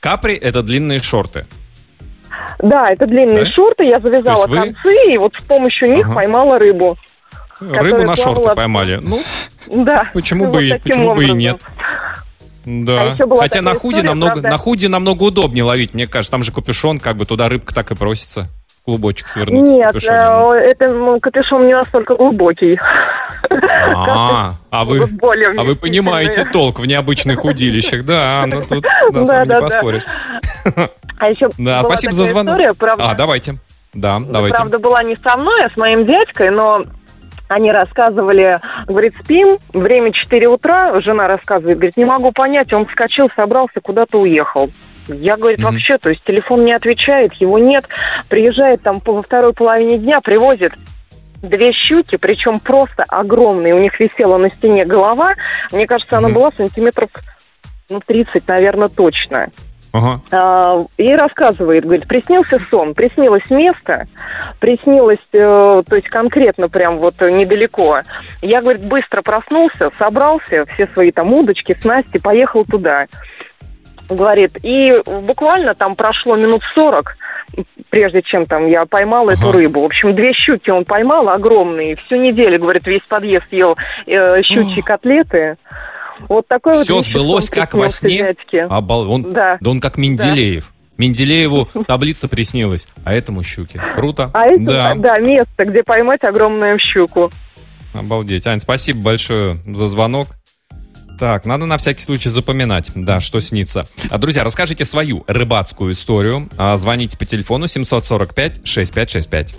[0.00, 1.46] Капри— это длинные шорты.
[2.60, 3.50] Да, это длинные Да?
[3.50, 6.14] шорты, я завязала вы- концы, и вот с помощью них Ага.
[6.16, 6.96] поймала рыбу.
[7.60, 9.00] Рыбу на шорты плавала- поймали.
[9.02, 9.22] Ну,
[9.66, 10.10] Да.
[10.14, 11.38] Почему вот бы и- почему бы и образом.
[11.38, 11.60] нет?
[12.64, 13.14] да.
[13.18, 14.48] А Хотя на худе история, намного, правда.
[14.50, 16.30] на худе намного удобнее ловить, мне кажется.
[16.30, 18.48] Там же капюшон, как бы туда рыбка так и просится.
[18.88, 19.66] Клубочек свернуть.
[19.66, 22.80] Нет, э, это ну, капюшон не настолько глубокий.
[23.50, 25.06] А, а вы,
[25.58, 30.04] а вы понимаете толк в необычных удилищах, да, ну тут нас не поспоришь.
[31.18, 32.54] А еще Да, спасибо за звонок.
[32.54, 33.56] история, правда, А, давайте.
[33.92, 34.56] Да, Ну, давайте.
[34.56, 36.82] Правда, была не со мной, а с моим дядькой, но
[37.48, 43.28] они рассказывали, говорит, спим, время 4 утра, жена рассказывает, говорит, не могу понять, он вскочил,
[43.36, 44.70] собрался, куда-то уехал.
[45.08, 47.86] Я, говорит, вообще, то есть телефон не отвечает, его нет,
[48.28, 50.72] приезжает там во второй половине дня, привозит
[51.42, 55.34] две щуки, причем просто огромные, у них висела на стене голова,
[55.72, 57.10] мне кажется, она была сантиметров
[57.90, 59.48] ну, 30, наверное, точно.
[59.92, 60.20] Ага.
[60.32, 64.06] А, и рассказывает, говорит, приснился сон, приснилось место,
[64.60, 68.02] приснилось, э, то есть конкретно прям вот недалеко.
[68.42, 73.06] Я, говорит, быстро проснулся, собрался, все свои там удочки, снасти, поехал туда.
[74.08, 77.16] Говорит, и буквально там прошло минут 40,
[77.90, 79.58] прежде чем там я поймал эту Ага.
[79.58, 79.82] рыбу.
[79.82, 81.96] В общем, две щуки он поймал огромные.
[81.96, 85.56] Всю неделю, говорит, весь подъезд ел э, щучьи котлеты.
[86.28, 88.18] Вот такой вот Все вещи сбылось, как во сне.
[88.18, 88.62] дядьке.
[88.64, 89.10] Обал...
[89.10, 89.30] Он...
[89.32, 89.58] Да.
[89.60, 90.72] Да он как Менделеев.
[90.96, 93.80] Менделееву таблица приснилась, а этому щуке.
[93.94, 94.30] Круто.
[94.34, 94.94] А это, да.
[94.96, 95.18] да.
[95.20, 97.30] место, где поймать огромную щуку.
[97.94, 98.46] Обалдеть.
[98.46, 100.28] Ань, спасибо большое за звонок.
[101.18, 103.84] Так, надо на всякий случай запоминать, да, что снится.
[104.08, 106.48] А, друзья, расскажите свою рыбацкую историю.
[106.56, 109.54] А, звоните по телефону 745-6565.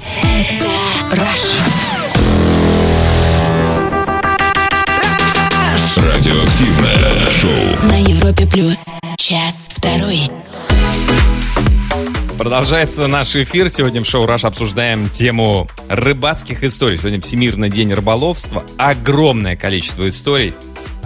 [5.97, 7.89] Радиоактивное шоу.
[7.89, 8.77] На Европе плюс.
[9.17, 10.29] Час второй.
[12.37, 13.67] Продолжается наш эфир.
[13.67, 16.97] Сегодня в шоу «Раш» обсуждаем тему рыбацких историй.
[16.97, 18.63] Сегодня Всемирный день рыболовства.
[18.77, 20.53] Огромное количество историй.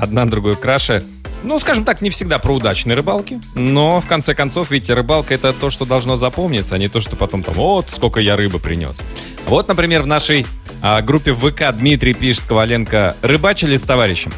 [0.03, 1.01] Одна другой краше.
[1.43, 3.39] Ну, скажем так, не всегда про удачные рыбалки.
[3.55, 7.15] Но, в конце концов, ведь рыбалка— это то, что должно запомниться, а не то, что
[7.15, 9.01] потом там, вот, сколько я рыбы принес.
[9.47, 10.45] Вот, например, в нашей
[10.81, 14.33] а, группе ВК Дмитрий пишет Коваленко «Рыбачили с товарищем».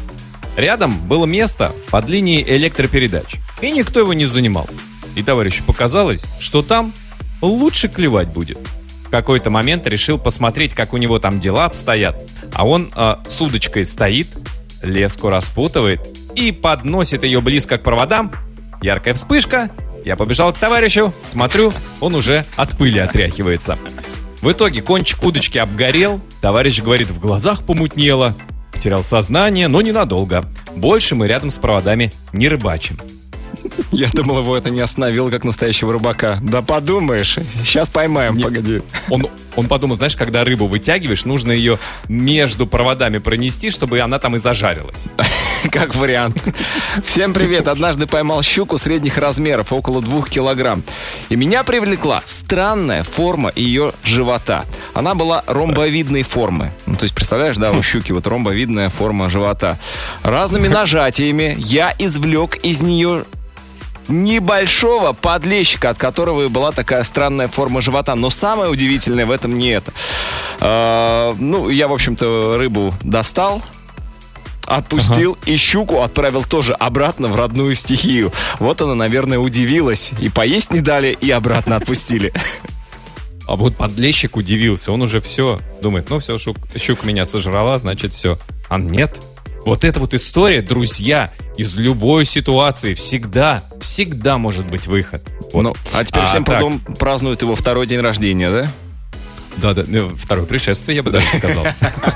[0.56, 4.68] Рядом было место под линией электропередач, и никто его не занимал.
[5.16, 6.92] И товарищу показалось, что там
[7.42, 8.58] лучше клевать будет.
[9.04, 12.22] В какой-то момент решил посмотреть, как у него там дела обстоят.
[12.52, 14.28] А он э, с удочкой стоит,
[14.82, 16.00] леску распутывает
[16.34, 18.32] и подносит ее близко к проводам.
[18.82, 19.70] Яркая вспышка.
[20.04, 23.76] Я побежал к товарищу, смотрю, он уже от пыли отряхивается.
[24.40, 28.34] В итоге кончик удочки обгорел, товарищ говорит, в глазах помутнело.
[28.72, 30.44] Потерял сознание, но ненадолго.
[30.76, 33.00] Больше мы рядом с проводами не рыбачим.
[33.92, 36.38] Я думал, его это не остановило, как настоящего рыбака.
[36.42, 38.82] Да подумаешь, сейчас поймаем, Не- погоди.
[39.10, 39.26] Он,
[39.56, 44.38] он подумал, знаешь, когда рыбу вытягиваешь, нужно ее между проводами пронести, чтобы она там и
[44.38, 45.04] зажарилась.
[45.70, 46.42] Как вариант.
[47.04, 47.66] Всем привет.
[47.68, 50.82] Однажды поймал щуку средних размеров, около двух килограмм.
[51.28, 54.64] И меня привлекла странная форма ее живота.
[54.94, 56.72] Она была ромбовидной формы.
[56.86, 59.78] Ну, то есть, представляешь, да, у щуки вот ромбовидная форма живота.
[60.22, 63.24] Разными нажатиями я извлек из нее
[64.08, 68.14] небольшого подлещика, от которого и была такая странная форма живота.
[68.14, 69.92] Но самое удивительное в этом не это.
[70.60, 73.62] А, ну, я, в общем-то, рыбу достал,
[74.66, 78.32] отпустил и щуку отправил тоже обратно в родную стихию.
[78.58, 80.12] Вот она, наверное, удивилась.
[80.20, 82.32] И поесть не дали, и обратно отпустили.
[83.46, 88.12] А вот подлещик удивился, он уже все думает, ну все, щук, щука меня сожрала, значит
[88.12, 88.38] все.
[88.68, 89.20] А нет,
[89.66, 95.22] Вот эта вот история, друзья, из любой ситуации всегда, всегда может быть выход.
[95.52, 95.62] Вот.
[95.62, 96.60] Ну, а теперь А, всем так.
[96.60, 98.70] прудом празднуют его второй день рождения, да?
[99.56, 101.66] Да, да, ну, второе пришествие, я бы даже сказал.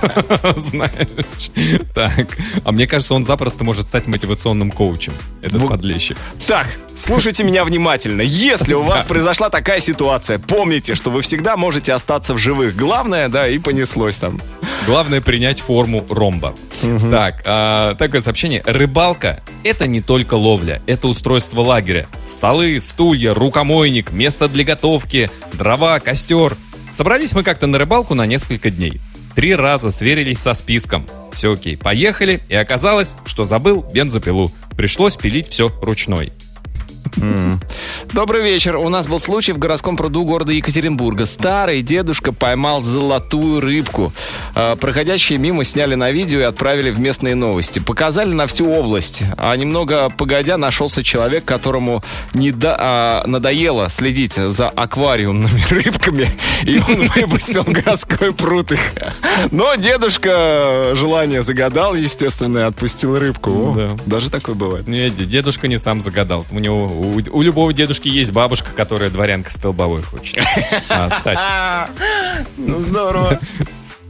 [0.56, 1.50] Знаешь.
[1.94, 2.36] Так.
[2.64, 6.16] А мне кажется, он запросто может стать мотивационным коучем, этот Бу- подлещик.
[6.46, 8.20] Так, слушайте меня внимательно.
[8.22, 12.76] Если у вас произошла такая ситуация, помните, что вы всегда можете остаться в живых.
[12.76, 14.40] Главное, да, и понеслось там.
[14.86, 16.54] Главное принять форму ромба.
[17.10, 18.62] Так, а, такое сообщение.
[18.66, 22.06] Рыбалка– это не только ловля, это устройство лагеря.
[22.24, 26.56] Столы, стулья, рукомойник, место для готовки, дрова, костер.
[26.90, 29.00] Собрались мы как-то на рыбалку на несколько дней.
[29.34, 31.06] Три раза сверились со списком.
[31.32, 34.52] Все окей, поехали, и оказалось, что забыл бензопилу.
[34.76, 36.32] Пришлось пилить все ручной.
[38.12, 38.76] Добрый вечер.
[38.76, 41.26] У нас был случай в городском пруду города Екатеринбурга.
[41.26, 44.12] Старый дедушка поймал золотую рыбку.
[44.54, 47.78] Э, Проходящие мимо сняли на видео и отправили в местные новости.
[47.78, 49.22] Показали на всю область.
[49.36, 52.02] А немного погодя нашелся человек, которому
[52.34, 56.28] не да- а, надоело следить за аквариумными рыбками.
[56.62, 58.80] И он выпустил городской пруд их.
[59.50, 63.50] Но дедушка желание загадал, естественно, и отпустил рыбку.
[63.50, 63.96] О, Да.
[64.06, 64.88] Даже такое бывает.
[64.88, 66.44] Не, д- дедушка не сам загадал.
[66.50, 70.44] У него, у, у любого дедушки есть бабушка, которая дворянка столбовой хочет
[70.88, 71.38] а, стать.
[72.56, 73.40] Ну, здорово.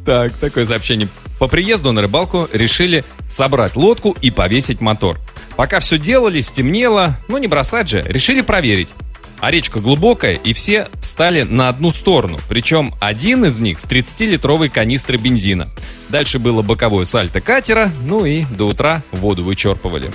[0.04, 1.08] Так, такое сообщение.
[1.38, 5.18] По приезду на рыбалку решили собрать лодку и повесить мотор.
[5.56, 8.94] Пока все делали, стемнело, ну не бросать же, решили проверить.
[9.40, 12.38] А речка глубокая, и все встали на одну сторону.
[12.48, 15.68] Причем один из них с 30-литровой канистры бензина.
[16.08, 20.10] Дальше было боковое сальто катера, ну и до утра воду вычерпывали.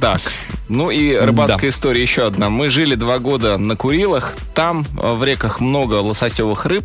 [0.00, 0.20] Так,
[0.68, 2.48] ну и рыбацкая история еще одна.
[2.48, 6.84] Мы жили два года на Курилах, там э, в реках много лососевых рыб,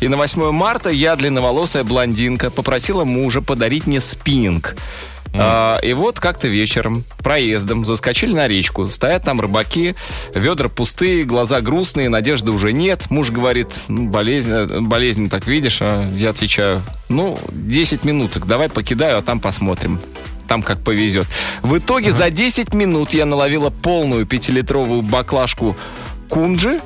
[0.00, 4.76] и на 8 марта я, длинноволосая блондинка, попросила мужа подарить мне спиннинг.
[5.32, 8.88] А, и вот как-то вечером, проездом, заскочили на речку.
[8.88, 9.94] Стоят там рыбаки,
[10.34, 13.10] ведра пустые, глаза грустные, надежды уже нет.
[13.10, 18.68] Муж говорит, ну, болезнь, э, болезнь так видишь, а я отвечаю, ну, 10 минуток, давай
[18.68, 20.00] покидаю, а там посмотрим.
[20.50, 21.28] Там как повезет.
[21.62, 25.76] В итоге за 10 минут я наловила полную пятилитровую баклажку
[26.28, 26.80] кунжи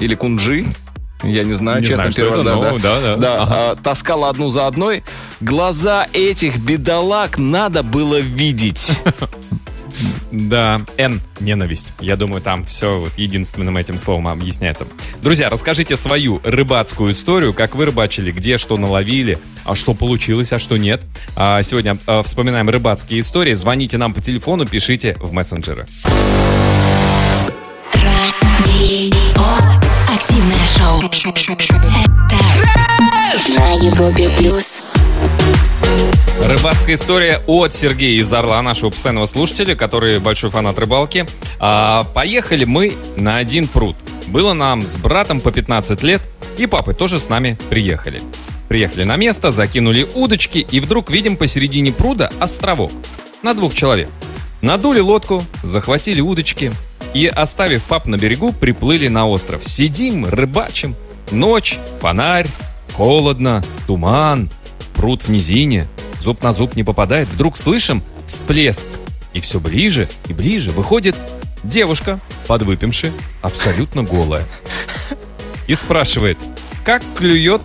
[0.00, 0.64] или кунжи.
[1.22, 2.78] Я не знаю, Не честно, знаю, первый раз, да, да.
[2.80, 3.16] да, да.
[3.16, 3.54] Да, Ага.
[3.70, 5.04] а, таскала одну за одной.
[5.40, 8.90] Глаза этих бедолаг надо было видеть.
[10.30, 11.92] Да, Н– ненависть.
[12.00, 14.86] Я думаю, там все вот единственным этим словом объясняется.
[15.22, 20.58] Друзья, расскажите свою рыбацкую историю, как вы рыбачили, где что наловили, а что получилось, а
[20.58, 21.02] что нет.
[21.36, 23.54] А сегодня а, вспоминаем рыбацкие истории.
[23.54, 25.86] Звоните нам по телефону, пишите в мессенджеры.
[30.14, 31.00] Активное шоу.
[31.00, 31.08] Это
[33.58, 34.82] на Европе плюс.
[36.44, 41.26] Рыбацкая история от Сергея из Орла, нашего постоянного слушателя, который большой фанат рыбалки.
[41.58, 43.96] А, поехали мы на один пруд.
[44.28, 46.22] Было нам с братом по 15 лет,
[46.56, 48.22] и папы тоже с нами приехали.
[48.68, 52.92] Приехали на место, закинули удочки, и вдруг видим посередине пруда островок
[53.42, 54.08] на двух человек.
[54.60, 56.72] Надули лодку, захватили удочки
[57.14, 59.66] и, оставив пап на берегу, приплыли на остров.
[59.66, 60.96] Сидим, рыбачим.
[61.30, 62.46] Ночь, фонарь,
[62.94, 64.50] холодно, туман,
[64.94, 65.86] пруд в низине,
[66.20, 67.28] зуб на зуб не попадает.
[67.28, 68.86] Вдруг слышим всплеск.
[69.34, 71.14] И все ближе и ближе выходит
[71.62, 74.44] девушка, подвыпившая, абсолютно голая.
[75.66, 76.38] И спрашивает,
[76.84, 77.60] как клюет?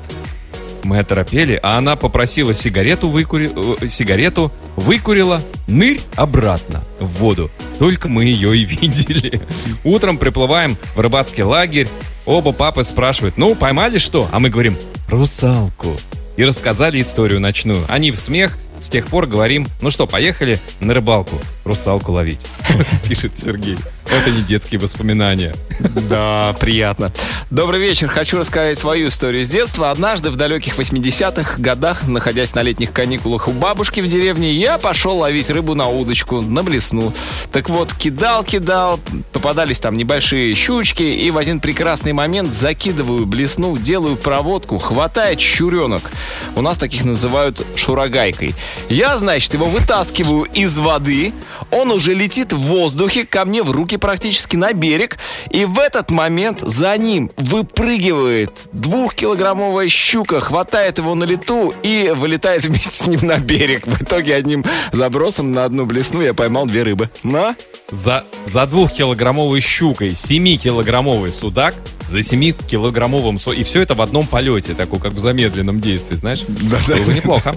[0.84, 3.50] Мы оторопели, а она попросила сигарету, выкури...
[3.82, 7.50] э, сигарету выкурила, нырь обратно в воду.
[7.80, 9.42] Только мы ее и видели.
[9.86, 11.88] Утром приплываем в рыбацкий лагерь.
[12.26, 14.28] Оба папы спрашивают, ну, поймали что?
[14.32, 14.78] А мы говорим,
[15.10, 15.98] русалку.
[16.36, 17.86] И рассказали историю ночную.
[17.88, 22.46] Они в смех, с тех пор говорим, ну что, поехали на рыбалку, русалку ловить.
[23.08, 23.78] Пишет Сергей.
[24.06, 25.56] Это не детские воспоминания.
[25.80, 27.12] Да, приятно.
[27.50, 28.10] Добрый вечер.
[28.10, 29.90] Хочу рассказать свою историю с детства.
[29.90, 35.18] Однажды в далеких 80-х годах, находясь на летних каникулах у бабушки в деревне, я пошел
[35.18, 37.14] ловить рыбу на удочку, на блесну.
[37.52, 39.00] Так вот, кидал-кидал,
[39.32, 46.12] попадались там небольшие щучки, и в один прекрасный момент закидываю блесну, делаю проводку, хватает щуренок.
[46.56, 48.54] У нас таких называют шурагайкой.
[48.90, 51.34] Я, значит, его вытаскиваю из воды,
[51.72, 55.18] он уже летит в воздухе ко мне в руки практически на берег,
[55.50, 62.66] и в этот момент за ним выпрыгивает двухкилограммовая щука, хватает его на лету и вылетает
[62.66, 63.86] вместе с ним на берег.
[63.88, 67.10] В итоге одним забросом на одну блесну я поймал две рыбы.
[67.24, 67.56] На?
[67.92, 71.76] За, за двухкилограммовой щукой 7-килограммовый судак,
[72.08, 73.40] за 7-килограммовым...
[73.40, 76.44] со- И все это в одном полете, такой как в замедленном действии, знаешь?
[76.48, 76.96] Да-да.
[76.96, 77.56] Было неплохо.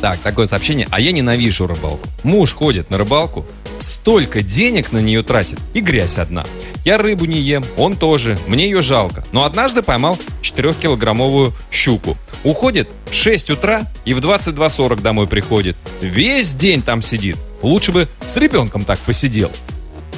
[0.00, 0.86] Так, такое сообщение.
[0.90, 2.08] А я ненавижу рыбалку.
[2.22, 3.46] Муж ходит на рыбалку,
[3.78, 6.44] столько денег на нее тратит, и грязь одна.
[6.84, 9.24] Я рыбу не ем, он тоже, мне ее жалко.
[9.32, 12.16] Но однажды поймал 4-килограммовую щуку.
[12.42, 15.76] Уходит в 6 утра и в 22.40 домой приходит.
[16.02, 17.36] Весь день там сидит.
[17.62, 19.50] Лучше бы с ребенком так посидел.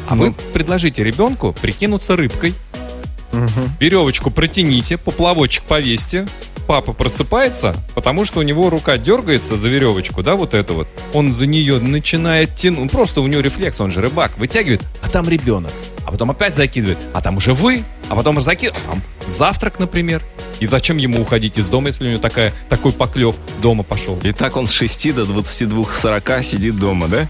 [0.08, 2.54] А вы предложите ребенку прикинуться рыбкой.
[3.78, 6.26] Веревочку протяните, поплавочек повесьте.
[6.66, 10.88] Папа просыпается, потому что у него рука дергается за веревочку, да, вот это вот.
[11.12, 12.80] Он за нее начинает тянуть.
[12.80, 14.36] Ну, Просто у него рефлекс, он же рыбак.
[14.36, 15.70] Вытягивает, а там ребенок.
[16.04, 17.84] А потом опять закидывает, а там уже вы.
[18.08, 20.22] А потом закидывает, а там завтрак, например.
[20.58, 24.18] И зачем ему уходить из дома, если у него такая, такой поклев дома пошел?
[24.22, 27.28] И так он с 6 до 22-40 сидит дома, да?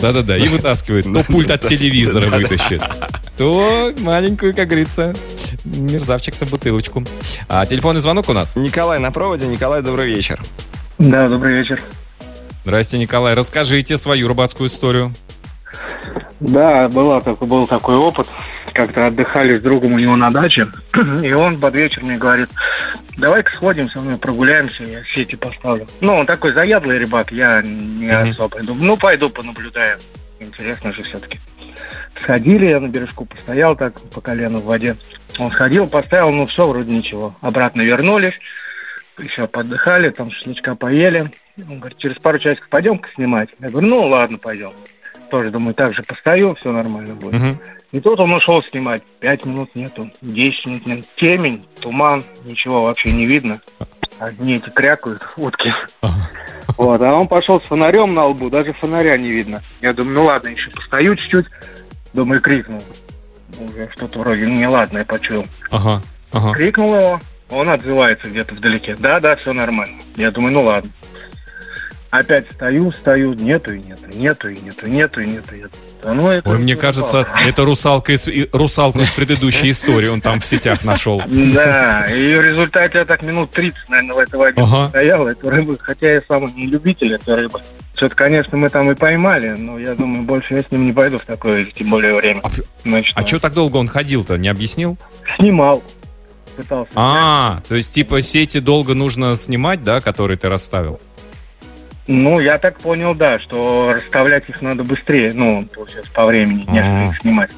[0.00, 1.04] Да-да-да, и вытаскивает.
[1.04, 2.82] То пульт от телевизора вытащит,
[3.36, 5.14] то маленькую, как говорится,
[5.64, 7.04] мерзавчик на бутылочку.
[7.48, 8.56] А телефонный звонок у нас.
[8.56, 9.46] Николай на проводе.
[9.46, 10.40] Николай, добрый вечер.
[10.98, 11.80] Да, добрый вечер.
[12.64, 13.34] Здрасте, Николай.
[13.34, 15.14] Расскажите свою рыбацкую историю.
[16.40, 18.28] Да, была, такой, был такой опыт.
[18.74, 20.68] Как-то отдыхали с другом у него на даче,
[21.22, 22.48] и он под вечер мне говорит,
[23.16, 25.86] давай-ка сходим со мной прогуляемся, я сети поставлю.
[26.00, 28.30] Ну, он такой заядлый рыбак, я не Мгм.
[28.30, 28.62] особо.
[28.62, 29.98] Думаю, ну, пойду понаблюдаю.
[30.40, 31.40] Интересно же все-таки.
[32.20, 34.96] Сходили, я на бережку постоял так по колено в воде.
[35.38, 37.34] Он сходил, поставил, ну, все, вроде ничего.
[37.40, 38.34] Обратно вернулись,
[39.18, 41.30] еще подыхали, там шашлычка поели.
[41.68, 43.48] Он говорит, через пару часиков пойдем-ка снимать.
[43.60, 44.70] Я говорю, ну, ладно, пойдем.
[45.30, 47.34] Тоже думаю, так же постою, все нормально будет.
[47.34, 47.58] Мгм.
[47.92, 49.02] И тут он ушел снимать.
[49.20, 51.04] Пять минут нету, десять минут нет.
[51.16, 53.60] Темень, туман, ничего вообще не видно.
[54.18, 55.72] Одни эти крякают, утки.
[56.76, 59.62] Вот, а он пошел с фонарем на лбу, даже фонаря не видно.
[59.80, 61.46] Я думаю, ну ладно, еще постою чуть-чуть.
[62.12, 62.82] Думаю, крикнул.
[63.58, 65.44] Уже что-то вроде неладное почуял.
[65.70, 66.00] Ага,
[66.32, 66.52] ага.
[66.52, 68.96] Крикнул его, он отзывается где-то вдалеке.
[68.98, 69.98] Да, да, все нормально.
[70.16, 70.90] Я думаю, ну ладно.
[72.10, 75.54] Опять стою, стою, нету и нету, нету и нету, нету и нету.
[75.54, 75.66] Я-
[76.02, 80.08] да ну это Ой, мне всё кажется, это русалка из, и- русалку из предыдущей истории
[80.08, 81.20] он там в сетях нашел.
[81.26, 84.88] Да, и в результате я так минут 30, наверное, в этой воде Ага.
[84.88, 87.60] стоял, эту рыбу, хотя я сам не любитель этой рыбы.
[87.96, 91.18] Что-то, конечно, мы там и поймали, но я думаю, больше я с ним не пойду
[91.18, 92.40] в такое, тем более время.
[92.42, 92.48] А,
[92.84, 93.22] ночное.
[93.22, 94.96] а что так долго он ходил-то, не объяснил?
[95.36, 95.82] Снимал,
[96.56, 96.90] пытался.
[96.94, 101.00] А, то есть типа сети долго нужно снимать, да, которые ты расставил?
[102.08, 107.10] Ну, я так понял, да, что расставлять их надо быстрее, ну, получается, по времени, нежели
[107.10, 107.50] их снимать.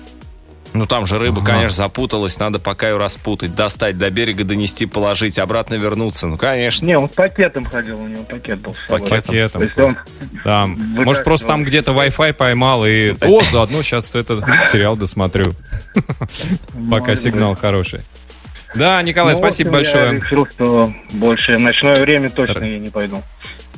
[0.73, 1.53] Ну там же рыба, Ага.
[1.55, 6.29] конечно, запуталась, надо пока ее распутать, достать до берега, донести, положить, обратно вернуться.
[6.29, 6.87] Ну, конечно.
[6.87, 9.09] Не, он с пакетом ходил, у него пакет был с пакетом.
[9.21, 9.63] Пакетом.
[9.63, 9.97] То есть он
[10.45, 10.67] Да.
[10.69, 13.15] Может, просто там где-то Wi-Fi поймал и...
[13.21, 15.53] О, заодно сейчас этот сериал досмотрю.
[16.91, 18.03] Пока сигнал хороший.
[18.75, 20.21] Да, Николай, Ну, спасибо общем, Я большое.
[20.21, 23.23] решил, что больше ночное время точно я не пойду.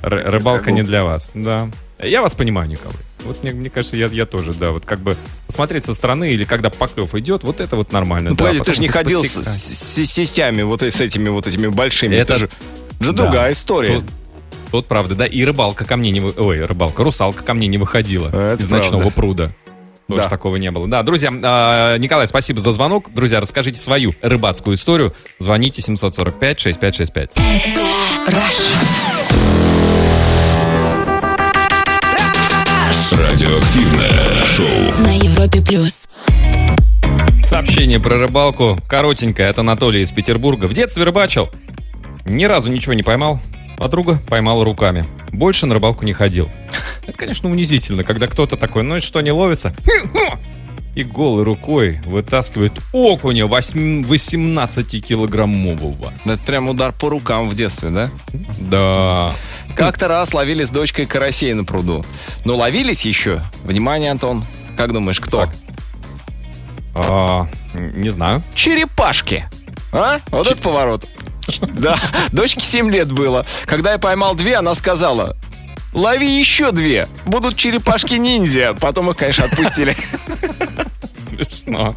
[0.03, 1.69] Р- рыбалка не для вас, да.
[2.03, 2.97] Я вас понимаю, Николай.
[3.25, 6.43] Вот мне, мне кажется, я, я тоже, да, вот как бы посмотреть со стороны или
[6.45, 8.31] когда поклев идет, вот это вот нормально.
[8.31, 8.47] Ну, да.
[8.47, 11.69] погоди, ты же не ходил с, с- с сетями, вот и с этими вот этими
[11.69, 12.17] большими.
[12.17, 12.49] Это- Это же,
[13.01, 13.23] же Да.
[13.23, 13.95] другая история.
[13.97, 14.05] Тут,
[14.73, 16.19] тут правда, да, и рыбалка ко мне не...
[16.21, 19.17] вы- Ой, рыбалка, русалка ко мне не выходила Это из ночного правда.
[19.17, 19.53] пруда.
[20.09, 20.29] Тоже Да.
[20.29, 20.89] такого не было.
[20.89, 23.15] Да, друзья, а, Николай, спасибо за звонок.
[23.15, 25.15] Друзья, расскажите свою рыбацкую историю.
[25.39, 27.31] Звоните 745-6565.
[33.13, 35.05] Радиоактивное шоу.
[35.05, 36.09] На Европе плюс.
[37.43, 38.79] Сообщение про рыбалку.
[38.89, 40.65] Коротенькое от Анатолия из Петербурга.
[40.65, 41.51] В детстве рыбачил.
[42.25, 43.39] Ни разу ничего не поймал.
[43.77, 45.05] Подруга поймала руками.
[45.31, 46.49] Больше на рыбалку не ходил.
[47.07, 49.77] Это, конечно, унизительно, когда кто-то такой, ну и что, не ловится?
[50.95, 56.13] И голой рукой вытаскивает окуня 8 18-килограммового.
[56.25, 58.11] Это прям удар по рукам в детстве, да?
[58.59, 59.35] Да.
[59.75, 62.05] Как-то раз ловили с дочкой карасей на пруду.
[62.45, 63.43] Но ловились еще.
[63.65, 64.45] Внимание, Антон.
[64.77, 65.49] Как думаешь, кто?
[66.95, 68.43] А, не знаю.
[68.55, 69.49] Черепашки.
[69.93, 70.21] А?
[70.29, 71.07] Вот это поворот.
[71.61, 71.97] Да,
[72.31, 73.45] дочке 7 лет было.
[73.65, 75.37] Когда я поймал две, она сказала,
[75.93, 77.09] лови еще две.
[77.27, 78.75] Будут черепашки-ниндзя.
[78.75, 79.97] Потом их, конечно, отпустили.
[81.29, 81.97] Смешно.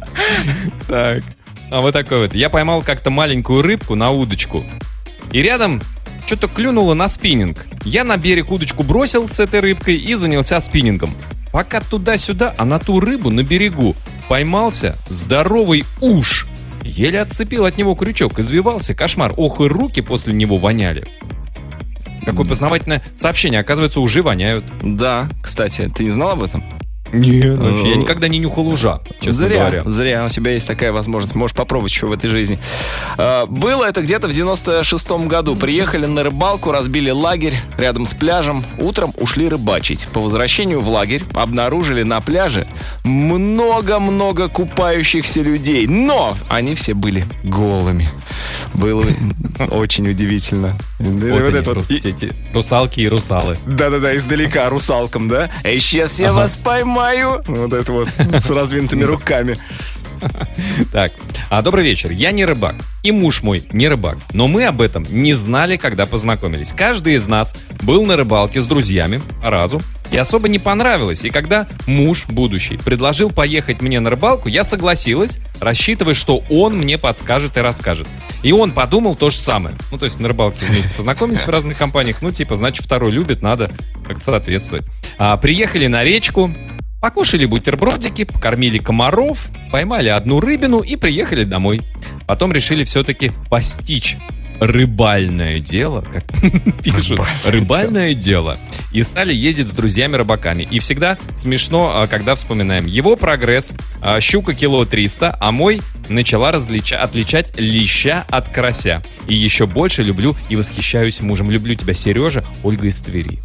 [0.88, 1.22] Так.
[1.70, 2.34] А вот такой вот.
[2.34, 4.64] Я поймал как-то маленькую рыбку на удочку.
[5.32, 5.80] И рядом
[6.26, 7.66] что-то клюнуло на спиннинг.
[7.84, 11.10] Я на берег удочку бросил с этой рыбкой и занялся спиннингом.
[11.52, 13.96] Пока туда-сюда, а на ту рыбу на берегу
[14.28, 16.48] поймался здоровый уж.
[16.82, 19.32] Еле отцепил от него крючок, извивался, кошмар.
[19.36, 21.08] Ох, и руки после него воняли.
[22.24, 23.60] Какое познавательное сообщение.
[23.60, 24.64] Оказывается, уже воняют.
[24.82, 26.64] Да, кстати, ты не знал об этом?
[27.12, 29.82] Нет, вообще, я никогда не нюхал ужа, честно зря, говоря.
[29.86, 31.34] Зря, у тебя есть такая возможность.
[31.34, 32.58] Можешь попробовать еще в этой жизни.
[33.16, 35.56] А, Было это где-то в 96-м году.
[35.56, 38.64] Приехали на рыбалку, разбили лагерь рядом с пляжем.
[38.78, 40.08] Утром ушли рыбачить.
[40.12, 42.66] По возвращению в лагерь обнаружили на пляже
[43.04, 45.86] много-много купающихся людей.
[45.86, 48.08] Но они все были голыми.
[48.74, 49.04] Было
[49.70, 50.76] очень удивительно.
[50.98, 51.86] Вот это вот.
[52.54, 53.56] русалки и русалы.
[53.66, 55.50] Да-да-да, издалека русалкам, да?
[55.62, 56.56] А сейчас я вас
[56.96, 57.42] поймаю.
[57.46, 59.56] Вот это вот с раздвинутыми руками.
[60.92, 61.12] Так,
[61.50, 62.10] а, добрый вечер.
[62.10, 64.16] Я не рыбак, и муж мой не рыбак.
[64.32, 66.72] Но мы об этом не знали, когда познакомились.
[66.72, 71.24] Каждый из нас был на рыбалке с друзьями по разу, и особо не понравилось.
[71.24, 76.96] И когда муж, будущий, предложил поехать мне на рыбалку, я согласилась, рассчитывая, что он мне
[76.96, 78.08] подскажет и расскажет.
[78.42, 79.76] И он подумал то же самое.
[79.92, 82.22] Ну, то есть на рыбалке вместе познакомились в разных компаниях.
[82.22, 83.70] Ну, типа, значит, второй любит, надо
[84.06, 84.86] как-то соответствовать.
[85.18, 86.54] А, приехали на речку,
[87.00, 91.82] Покушали бутербродики, покормили комаров, поймали одну рыбину и приехали домой.
[92.26, 94.16] Потом решили все-таки постичь
[94.60, 96.24] рыбальное дело, как
[96.82, 98.58] пишут, рыбальное дело.
[98.92, 100.62] И стали ездить с друзьями-рыбаками.
[100.70, 103.74] И всегда смешно, а, когда вспоминаем его прогресс.
[104.00, 109.02] а, Щука кило 300, а мой начала различа- отличать леща от карася.
[109.26, 111.50] И еще больше люблю и восхищаюсь мужем.
[111.50, 113.38] Люблю тебя, Сережа, Ольга из Твери.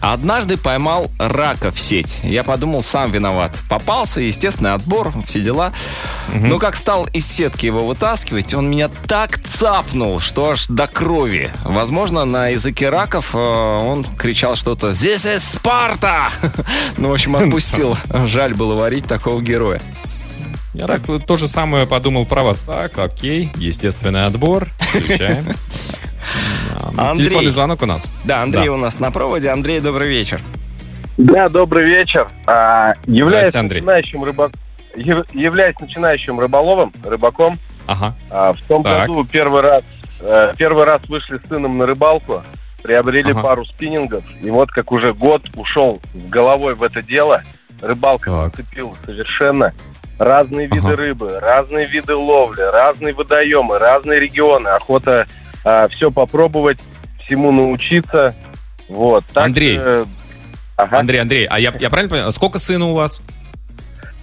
[0.00, 2.20] Однажды поймал рака в сеть.
[2.22, 3.56] Я подумал, сам виноват.
[3.68, 5.72] Попался, естественный отбор, все дела.
[6.32, 11.50] Но как стал из сетки его вытаскивать, он меня так цапнул, что аж до крови.
[11.64, 16.30] Возможно, на языке раков э, он кричал что-то «This is Sparta!»
[16.96, 17.96] Ну, в общем, отпустил.
[18.26, 19.80] Жаль было варить такого героя.
[20.74, 22.62] Я так то же самое подумал про вас.
[22.62, 24.68] Так, окей, естественный отбор.
[24.78, 25.44] Включаем.
[26.96, 27.28] Андрей.
[27.28, 28.10] Телефонный звонок у нас.
[28.24, 28.72] Да, Андрей Да.
[28.72, 29.50] у нас на проводе.
[29.50, 30.40] Андрей, добрый вечер.
[31.18, 32.28] Да, добрый вечер.
[32.46, 33.80] А, Андрей.
[33.80, 34.52] начинающим рыбак,
[34.96, 38.14] яв- являясь начинающим рыболовом, рыбаком, Ага.
[38.30, 39.06] а, в том Так.
[39.08, 39.82] году первый раз,
[40.56, 42.42] первый раз вышли с сыном на рыбалку,
[42.82, 43.40] приобрели Ага.
[43.42, 47.42] пару спиннингов, и вот как уже год ушел с головой в это дело,
[47.80, 48.56] рыбалка Так.
[48.56, 49.72] зацепила совершенно
[50.18, 50.96] разные виды Ага.
[50.96, 55.26] рыбы, разные виды ловли, разные водоемы, разные регионы, охота
[55.90, 56.78] все попробовать,
[57.24, 58.34] всему научиться,
[58.88, 59.24] вот.
[59.32, 59.78] Так, Андрей.
[59.80, 60.04] э,
[60.76, 60.98] ага.
[60.98, 63.22] Андрей, Андрей, а я, я правильно понимаю, сколько сына у вас?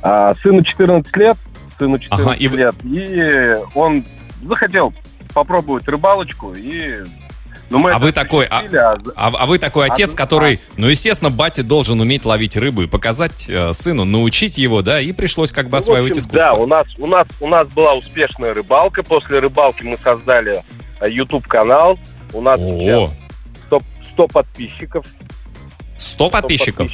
[0.02, 1.38] А, сыну 14 лет,
[1.78, 4.04] сыну 14 Ага, и лет, и он
[4.45, 4.93] захотел
[5.34, 7.03] попробовать рыбалочку, и...
[7.69, 10.59] Ну, мы А это вы такой, а- а А, а вы такой отец, А- который,
[10.75, 15.11] ну, естественно, батя должен уметь ловить рыбу и показать э, сыну, научить его, да, и
[15.11, 16.49] пришлось как бы Ну, осваивать общем, искусство.
[16.49, 19.03] Да, у нас, у, нас, у нас была успешная рыбалка.
[19.03, 20.63] После рыбалки мы создали
[20.99, 21.99] э, YouTube-канал.
[22.34, 23.11] У нас О,
[23.67, 23.82] 100,
[24.13, 25.05] 100 подписчиков.
[25.97, 26.91] 100 100 подписчиков?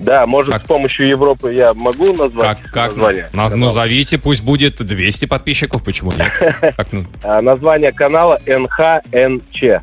[0.00, 0.64] Да, может, Как?
[0.64, 2.90] с помощью Европы я могу назвать Как, как?
[2.92, 3.30] название?
[3.32, 3.56] Наз- канала?
[3.68, 6.32] назовите, пусть будет 200 подписчиков, почему нет?
[6.92, 9.82] Ну, А, название канала НХНЧ.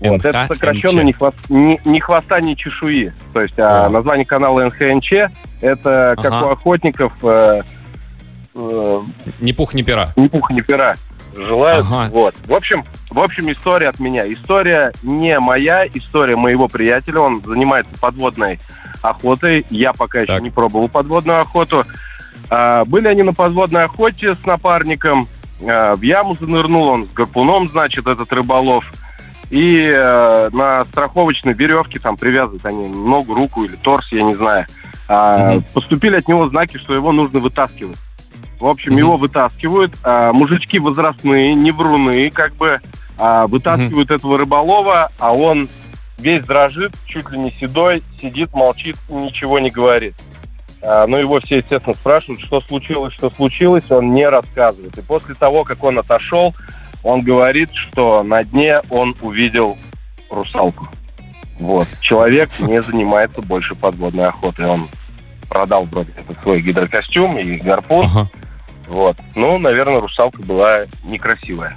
[0.00, 3.12] Вот, это сокращенно ни, хвост- ни хвоста, ни чешуи.
[3.32, 5.12] То есть а, название канала НХНЧ
[5.62, 6.46] это как Ага.
[6.46, 7.62] у охотников э,
[8.54, 9.00] э,
[9.40, 10.12] ни пух, ни пера.
[10.16, 10.94] ни пуха, ни пера
[11.34, 11.86] желают.
[11.90, 12.10] Ага.
[12.10, 12.34] Вот.
[12.46, 12.84] В общем,
[13.14, 14.30] в общем, история от меня.
[14.32, 17.20] История не моя, история моего приятеля.
[17.20, 18.58] Он занимается подводной
[19.02, 19.64] охотой.
[19.70, 20.42] Я пока еще Так.
[20.42, 21.86] не пробовал подводную охоту.
[22.50, 25.28] А, были они на подводной охоте с напарником.
[25.62, 28.84] А, в яму занырнул он с гарпуном, значит, этот рыболов.
[29.50, 34.66] И э, на страховочной веревке там привязывают они ногу, руку или торс, я не знаю.
[35.06, 35.64] А, Мгм.
[35.74, 37.98] Поступили от него знаки, что его нужно вытаскивать.
[38.64, 38.98] В общем, Мгм.
[38.98, 39.92] его вытаскивают.
[40.04, 42.80] а, мужички возрастные, не вруны, как бы
[43.18, 45.68] а, вытаскивают этого рыболова, а он
[46.16, 50.14] весь дрожит, чуть ли не седой, сидит, молчит, ничего не говорит.
[50.80, 54.96] А, ну, его все, естественно, спрашивают, что случилось, что случилось, он не рассказывает.
[54.96, 56.54] И после того, как он отошел,
[57.02, 59.76] он говорит, что на дне он увидел
[60.30, 60.88] русалку.
[61.58, 61.86] Вот.
[62.00, 64.64] Человек не занимается больше подводной охотой.
[64.64, 64.88] Он
[65.50, 68.06] продал вроде этот свой гидрокостюм и гарпун.
[68.06, 68.30] Ага.
[68.86, 69.16] Вот.
[69.34, 71.76] Ну, наверное, русалка была некрасивая.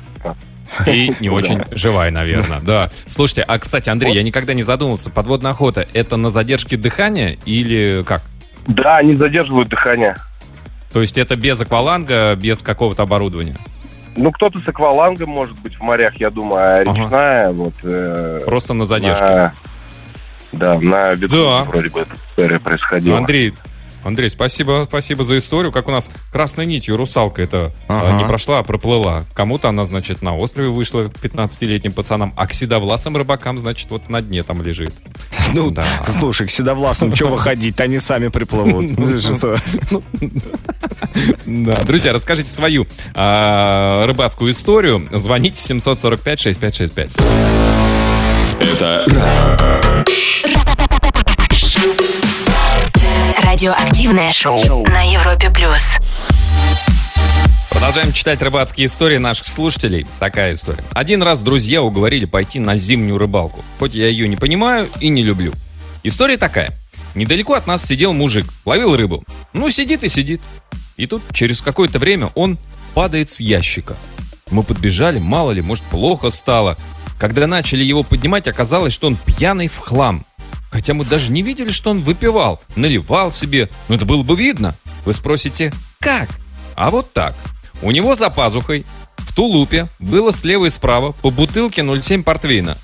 [0.86, 2.90] И не очень живая, наверное, да.
[3.06, 8.04] Слушайте, а, кстати, Андрей, я никогда не задумывался, подводная охота, это на задержке дыхания или
[8.06, 8.22] как?
[8.68, 10.16] Да, они задерживают дыхание.
[10.92, 13.56] То есть это без акваланга, без какого-то оборудования?
[14.18, 16.92] Ну, кто-то с аквалангом, может быть, в морях, я думаю, а Ага.
[17.02, 17.74] речная, вот...
[17.84, 19.24] э, Просто на задержке.
[19.24, 19.54] на-
[20.54, 21.64] Да, на виду Да.
[21.64, 23.18] вроде бы эта история происходила.
[23.18, 23.54] Андрей,
[24.08, 25.72] Андрей, спасибо, спасибо за историю.
[25.74, 28.18] Как у нас красной нитью русалка это Ага.
[28.18, 29.26] не прошла, а проплыла.
[29.34, 34.22] Кому-то она, значит, на острове вышла 15-летним пацанам, а к седовласым рыбакам, значит, вот на
[34.22, 34.94] дне там лежит.
[35.54, 35.84] Ну, Да.
[36.06, 38.92] слушай, к седовласным, что выходить, они сами приплывут.
[39.92, 40.04] Ну?
[41.46, 41.76] Да.
[41.84, 42.86] Друзья, расскажите свою
[43.16, 45.08] а, рыбацкую историю.
[45.12, 47.12] Звоните 745-6565.
[48.60, 49.06] Это
[53.58, 55.98] Радиоактивное шоу на Европе плюс.
[57.72, 60.06] Продолжаем читать рыбацкие истории наших слушателей.
[60.20, 60.84] Такая история.
[60.92, 63.66] Один раз друзья уговорили пойти на зимнюю рыбалку.
[63.80, 65.54] Хоть я ее не понимаю и не люблю.
[66.04, 66.70] История такая.
[67.16, 69.24] Недалеко от нас сидел мужик, ловил рыбу.
[69.54, 70.40] Ну, сидит и сидит.
[70.96, 72.60] И тут через какое-то время он
[72.94, 73.98] падает с ящика.
[74.52, 76.78] Мы подбежали, мало ли, может, плохо стало.
[77.18, 80.27] Когда начали его поднимать, оказалось, что он пьяный в хлам.
[80.78, 83.68] Хотя мы даже не видели, что он выпивал, наливал себе.
[83.88, 84.76] Но это было бы видно.
[85.06, 86.30] Вы спросите, как?
[86.76, 87.34] А вот так.
[87.82, 88.86] У него за пазухой
[89.18, 92.78] в тулупе было слева и справа по бутылке 0,7 портвейна.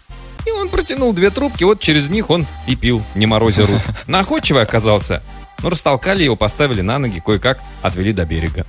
[0.48, 3.80] И он протянул две трубки, вот через них он и пил, не морозя рук.
[4.08, 5.22] Находчивый оказался.
[5.62, 8.66] Ну, растолкали его, поставили на ноги, кое-как отвели до берега.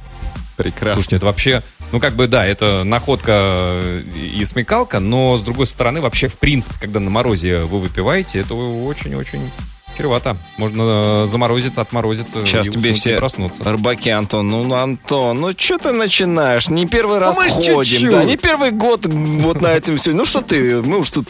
[0.57, 0.94] Прекрасно.
[0.94, 3.80] Слушайте, это вообще, ну как бы да, это находка
[4.14, 8.55] и смекалка, но с другой стороны, вообще в принципе, когда на морозе вы выпиваете, это
[8.55, 9.50] очень-очень
[9.97, 10.36] чревато.
[10.57, 13.62] Можно э, заморозиться, отморозиться Сейчас тебе все проснуться.
[13.64, 14.49] рыбаки, Антон.
[14.51, 16.68] Ну, Антон, ну что ты начинаешь?
[16.68, 18.11] Не первый раз мы ж ходим, чуть-чуть.
[18.11, 20.12] да, не первый год вот на этом все.
[20.12, 21.28] Ну что ты, мы уж тут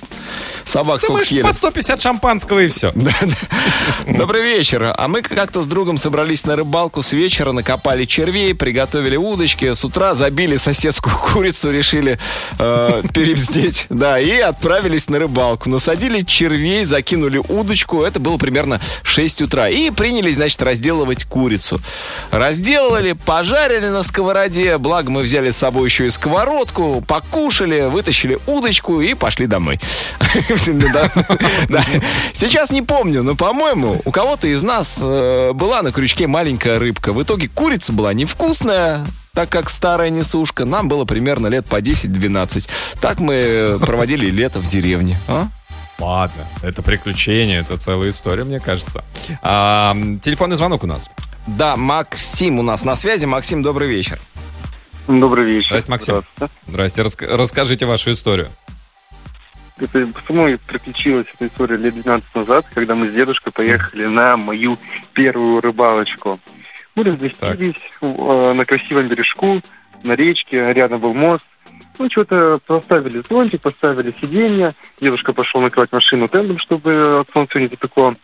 [0.64, 1.42] собак Да мы сколько ж съели.
[1.42, 2.92] по 150 шампанского и все.
[4.06, 4.94] Добрый вечер.
[4.96, 9.72] А мы как-то с другом собрались на рыбалку с вечера, накопали червей, приготовили удочки.
[9.72, 12.18] С утра забили соседскую курицу, решили
[12.58, 13.86] э, перебздеть.
[13.90, 15.68] Да, и отправились на рыбалку.
[15.68, 18.02] Насадили червей, закинули удочку.
[18.02, 18.53] Это было примерно
[19.02, 19.68] 6 утра.
[19.68, 21.80] И принялись, значит, разделывать курицу.
[22.30, 24.78] Разделали, пожарили на сковороде.
[24.78, 29.80] Благо мы взяли с собой еще и сковородку, покушали, вытащили удочку и пошли домой.
[32.32, 37.12] Сейчас не помню, но, по-моему, у кого-то из нас э, была на крючке маленькая рыбка.
[37.12, 40.64] В итоге курица была невкусная, так как старая несушка.
[40.64, 42.68] Нам было примерно лет по 10-12.
[43.00, 45.18] Так мы проводили лето в деревне.
[45.28, 45.48] А?
[45.98, 49.04] Ладно, это приключение, это целая история, мне кажется.
[49.42, 51.08] А, телефонный звонок у нас.
[51.46, 53.26] Да, Максим у нас на связи.
[53.26, 54.18] Максим, добрый вечер.
[55.06, 55.68] Добрый вечер.
[55.68, 56.22] Здрасте, Максим.
[56.66, 58.48] Здрасте, раска- расскажите вашу историю.
[59.76, 64.78] Это мной приключилась эта история лет 12 назад, когда мы с дедушкой поехали на мою
[65.12, 66.38] первую рыбалочку.
[66.94, 69.60] Мы разместились э, на красивом бережку,
[70.04, 71.44] на речке, рядом был мост.
[71.98, 74.72] Ну, что-то поставили зонтик, поставили сиденье.
[75.00, 78.14] Дедушка пошел накрывать машину тендом, чтобы от солнца не запекло.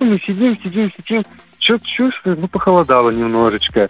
[0.00, 1.24] Ну, мы сидим, сидим, сидим.
[1.58, 3.88] Что-то чувствую, ну, похолодало немножечко.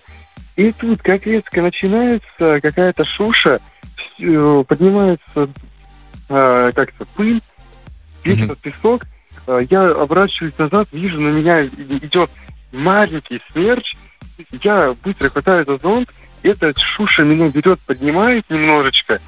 [0.57, 3.61] И тут, как резко начинается какая-то шуша,
[4.19, 5.49] поднимается
[6.29, 7.41] э, как-то пыль,
[8.25, 8.45] весь Мгм.
[8.45, 9.03] этот песок.
[9.47, 12.31] Э, я оборачиваюсь назад, вижу, на меня идет
[12.73, 13.95] маленький смерч.
[14.63, 16.09] Я быстро хватаю за зонт,
[16.43, 19.21] эта шуша меня берет, поднимает немножечко.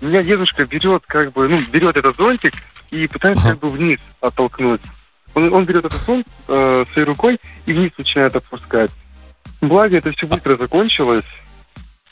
[0.00, 2.54] Меня дедушка берет, как бы, ну, берет этот зонтик
[2.90, 3.50] и пытается Ага.
[3.52, 4.80] как бы вниз оттолкнуть.
[5.34, 8.90] Он, он берет этот зонт э, своей рукой и вниз начинает опускать.
[9.60, 11.24] Благо, это все быстро закончилось.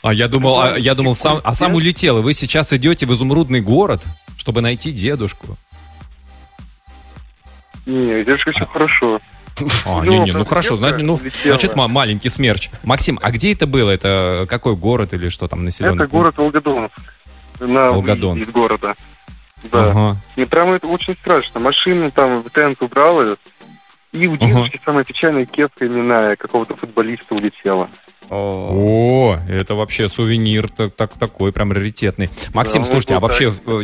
[0.01, 3.13] А я думал, а, я думал, сам, а сам улетел, и вы сейчас идете в
[3.13, 4.03] изумрудный город,
[4.37, 5.55] чтобы найти дедушку.
[7.85, 9.19] Не, дедушка все хорошо.
[9.85, 12.69] А, Ну, не, не, ну хорошо, ну, значит, ма- маленький смерч.
[12.83, 13.89] Максим, а где это было?
[13.91, 15.95] Это какой город или что там населенный?
[16.05, 16.93] Это город Волгодонск.
[17.59, 18.47] На Волгодонск.
[18.47, 18.95] из города.
[19.71, 19.89] Да.
[19.91, 20.17] Ага.
[20.35, 21.59] И прям это очень страшно.
[21.59, 23.35] Машину там в тент убрала,
[24.11, 27.89] и у девушки самая печальная кепка именная какого-то футболиста улетела.
[28.33, 32.29] О, это вообще сувенир так, так- такой, прям раритетный.
[32.53, 33.81] Максим, Да, слушайте, а вообще э,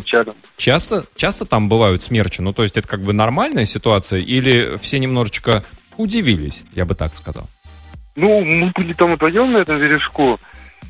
[0.58, 2.42] часто, часто там бывают смерчи?
[2.42, 4.20] Ну, то есть это как бы нормальная ситуация?
[4.20, 5.64] Или все немножечко
[5.98, 7.46] удивились, я бы так сказал?
[8.16, 10.40] Ну, мы были там вдвоем на этом бережку,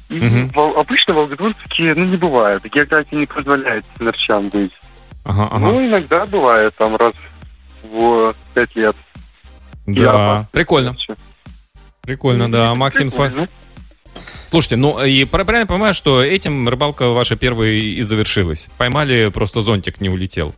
[0.10, 0.48] и Мгм.
[0.50, 2.64] вол- обычно волгодонские, ну, не бывает.
[2.64, 4.72] География не позволяет смерчам быть.
[5.26, 5.60] Ага, ага.
[5.66, 7.14] Ну, иногда бывает, там, раз
[7.84, 8.96] в пять лет.
[9.86, 10.94] да, прикольно.
[10.94, 11.19] Смерчи.
[12.10, 12.74] Прикольно, да.
[12.74, 13.48] Максим, спа- Прикольно.
[14.46, 18.68] Слушайте, ну и пра- правильно понимаю, что этим рыбалка ваша первая и завершилась?
[18.80, 20.56] Поймали, просто зонтик не улетел.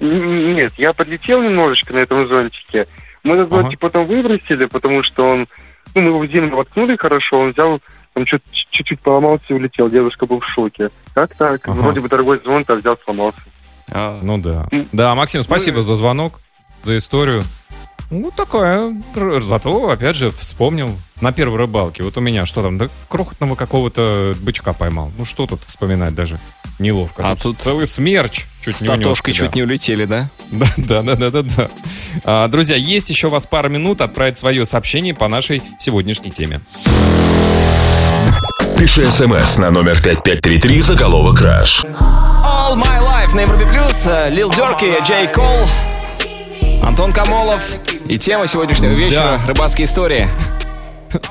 [0.00, 2.88] Нет, я подлетел немножечко на этом зонтике.
[3.22, 3.62] Мы этот Ага.
[3.62, 5.46] зонтик потом выбросили, потому что он...
[5.94, 7.80] Ну, мы его в землю воткнули хорошо, он взял,
[8.12, 9.88] там чуть- чуть-чуть поломался и улетел.
[9.88, 10.90] Дедушка был в шоке.
[11.14, 11.68] Как так?
[11.68, 11.80] Ага.
[11.80, 13.38] Вроде бы дорогой зонт, а взял, сломался.
[13.92, 14.66] А, Ну да.
[14.90, 16.40] Да, Максим, спасибо Ну, за звонок,
[16.82, 17.42] за историю.
[18.10, 18.94] Ну, такая.
[19.16, 22.02] р- Зато, опять же, вспомнил на первой рыбалке.
[22.02, 25.10] Вот у меня что там, да крохотного какого-то бычка поймал.
[25.18, 26.38] Ну, что тут вспоминать даже
[26.78, 27.22] неловко.
[27.28, 29.46] А тут целый смерч чуть С не унес татошкой тебя.
[29.46, 30.28] чуть не улетели, да?
[30.50, 31.70] Да, да, да, да, да, да.
[32.24, 36.60] А, друзья, есть еще у вас пара минут отправить свое сообщение по нашей сегодняшней теме.
[38.78, 41.84] Пиши смс на номер 5533 заголовок «Краш».
[41.84, 45.44] All My Life на Европе Плюс, э, Лил Дерки, Джей Кол,
[46.82, 47.62] Антон Камолов.
[48.08, 50.28] И тема сегодняшнего вечера— рыбацкие истории.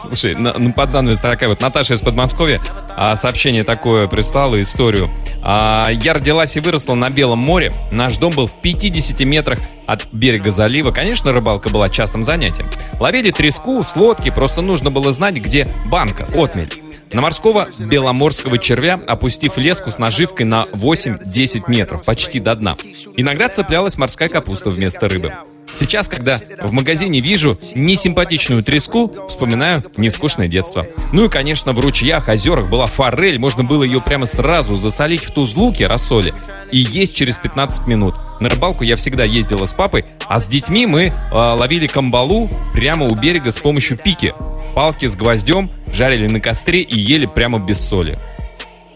[0.08, 2.62] Слушай, на, ну, под занавес такая вот Наташа из Подмосковья
[2.96, 5.10] а, сообщение такое прислала, историю.
[5.42, 7.72] А, я родилась и выросла на Белом море.
[7.92, 10.92] Наш дом был в 50 метрах от берега залива.
[10.92, 12.68] Конечно, рыбалка была частым занятием.
[13.00, 16.83] Ловили треску с лодки, просто нужно было знать, где банка, отмель.
[17.14, 22.76] На морского беломорского червя, опустив леску с наживкой на 8-10 метров, почти до дна.
[23.16, 25.32] Иногда цеплялась морская капуста вместо рыбы.
[25.76, 30.86] Сейчас, когда в магазине вижу несимпатичную треску, вспоминаю нескучное детство.
[31.12, 35.34] Ну и, конечно, в ручьях, озерах была форель, можно было ее прямо сразу засолить в
[35.34, 36.34] тузлуке, рассоле,
[36.72, 38.16] и есть через 15 минут.
[38.40, 43.06] На рыбалку я всегда ездила с папой, а с детьми мы э, ловили камбалу прямо
[43.06, 44.34] у берега с помощью пики.
[44.76, 48.18] Палки с гвоздем жарили на костре и ели прямо без соли.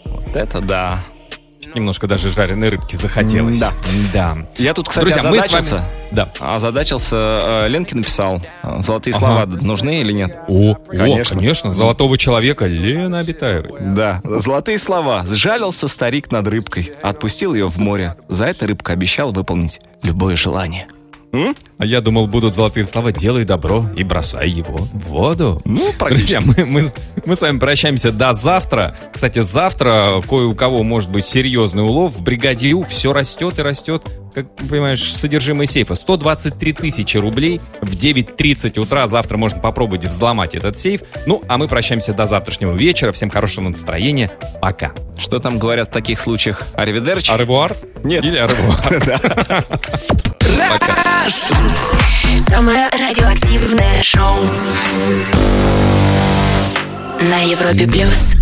[0.06, 1.04] Вот это да.
[1.76, 3.59] Немножко даже жареной рыбки захотелось.
[3.59, 3.72] Да.
[4.13, 4.38] Да.
[4.57, 5.76] Я тут, кстати, Друзья, мы с озадачился.
[5.76, 5.86] вами...
[6.11, 6.32] Да.
[6.39, 7.15] Озадачился,
[7.65, 9.20] э, Ленке написал, э, золотые Ага.
[9.20, 10.36] слова нужны или нет?
[10.47, 11.05] О, Конечно.
[11.05, 11.36] конечно.
[11.38, 13.80] конечно, золотого человека Лена Обитаевой.
[13.82, 15.26] Да, золотые слова.
[15.28, 18.15] Сжалился старик над рыбкой, отпустил ее в море.
[18.30, 20.88] За это рыбка обещала выполнить любое желание.
[21.34, 21.56] М?
[21.78, 25.62] А я думал, будут золотые слова «делай добро и бросай его в воду».
[25.66, 26.90] Ну, Друзья, мы, мы,
[27.26, 28.96] мы с вами прощаемся до завтра.
[29.14, 32.14] Кстати, завтра кое у кого может быть серьезный улов.
[32.14, 34.04] В бригаде Ю все растет и растет.
[34.34, 35.96] Как понимаешь, содержимое сейфа.
[35.96, 39.08] 123 тысячи рублей в 9.30 утра.
[39.08, 41.02] Завтра можно попробовать взломать этот сейф.
[41.26, 43.12] Ну, а мы прощаемся до завтрашнего вечера.
[43.12, 44.32] Всем хорошего настроения.
[44.62, 44.94] Пока.
[45.18, 46.64] Что там говорят в таких случаях?
[46.74, 47.32] Аривидерчи?
[47.32, 47.76] Аревуар?
[48.04, 48.24] Нет.
[48.24, 49.66] Или аревуар?
[51.30, 54.50] Самое радиоактивное шоу
[57.20, 58.37] на Европе плюс.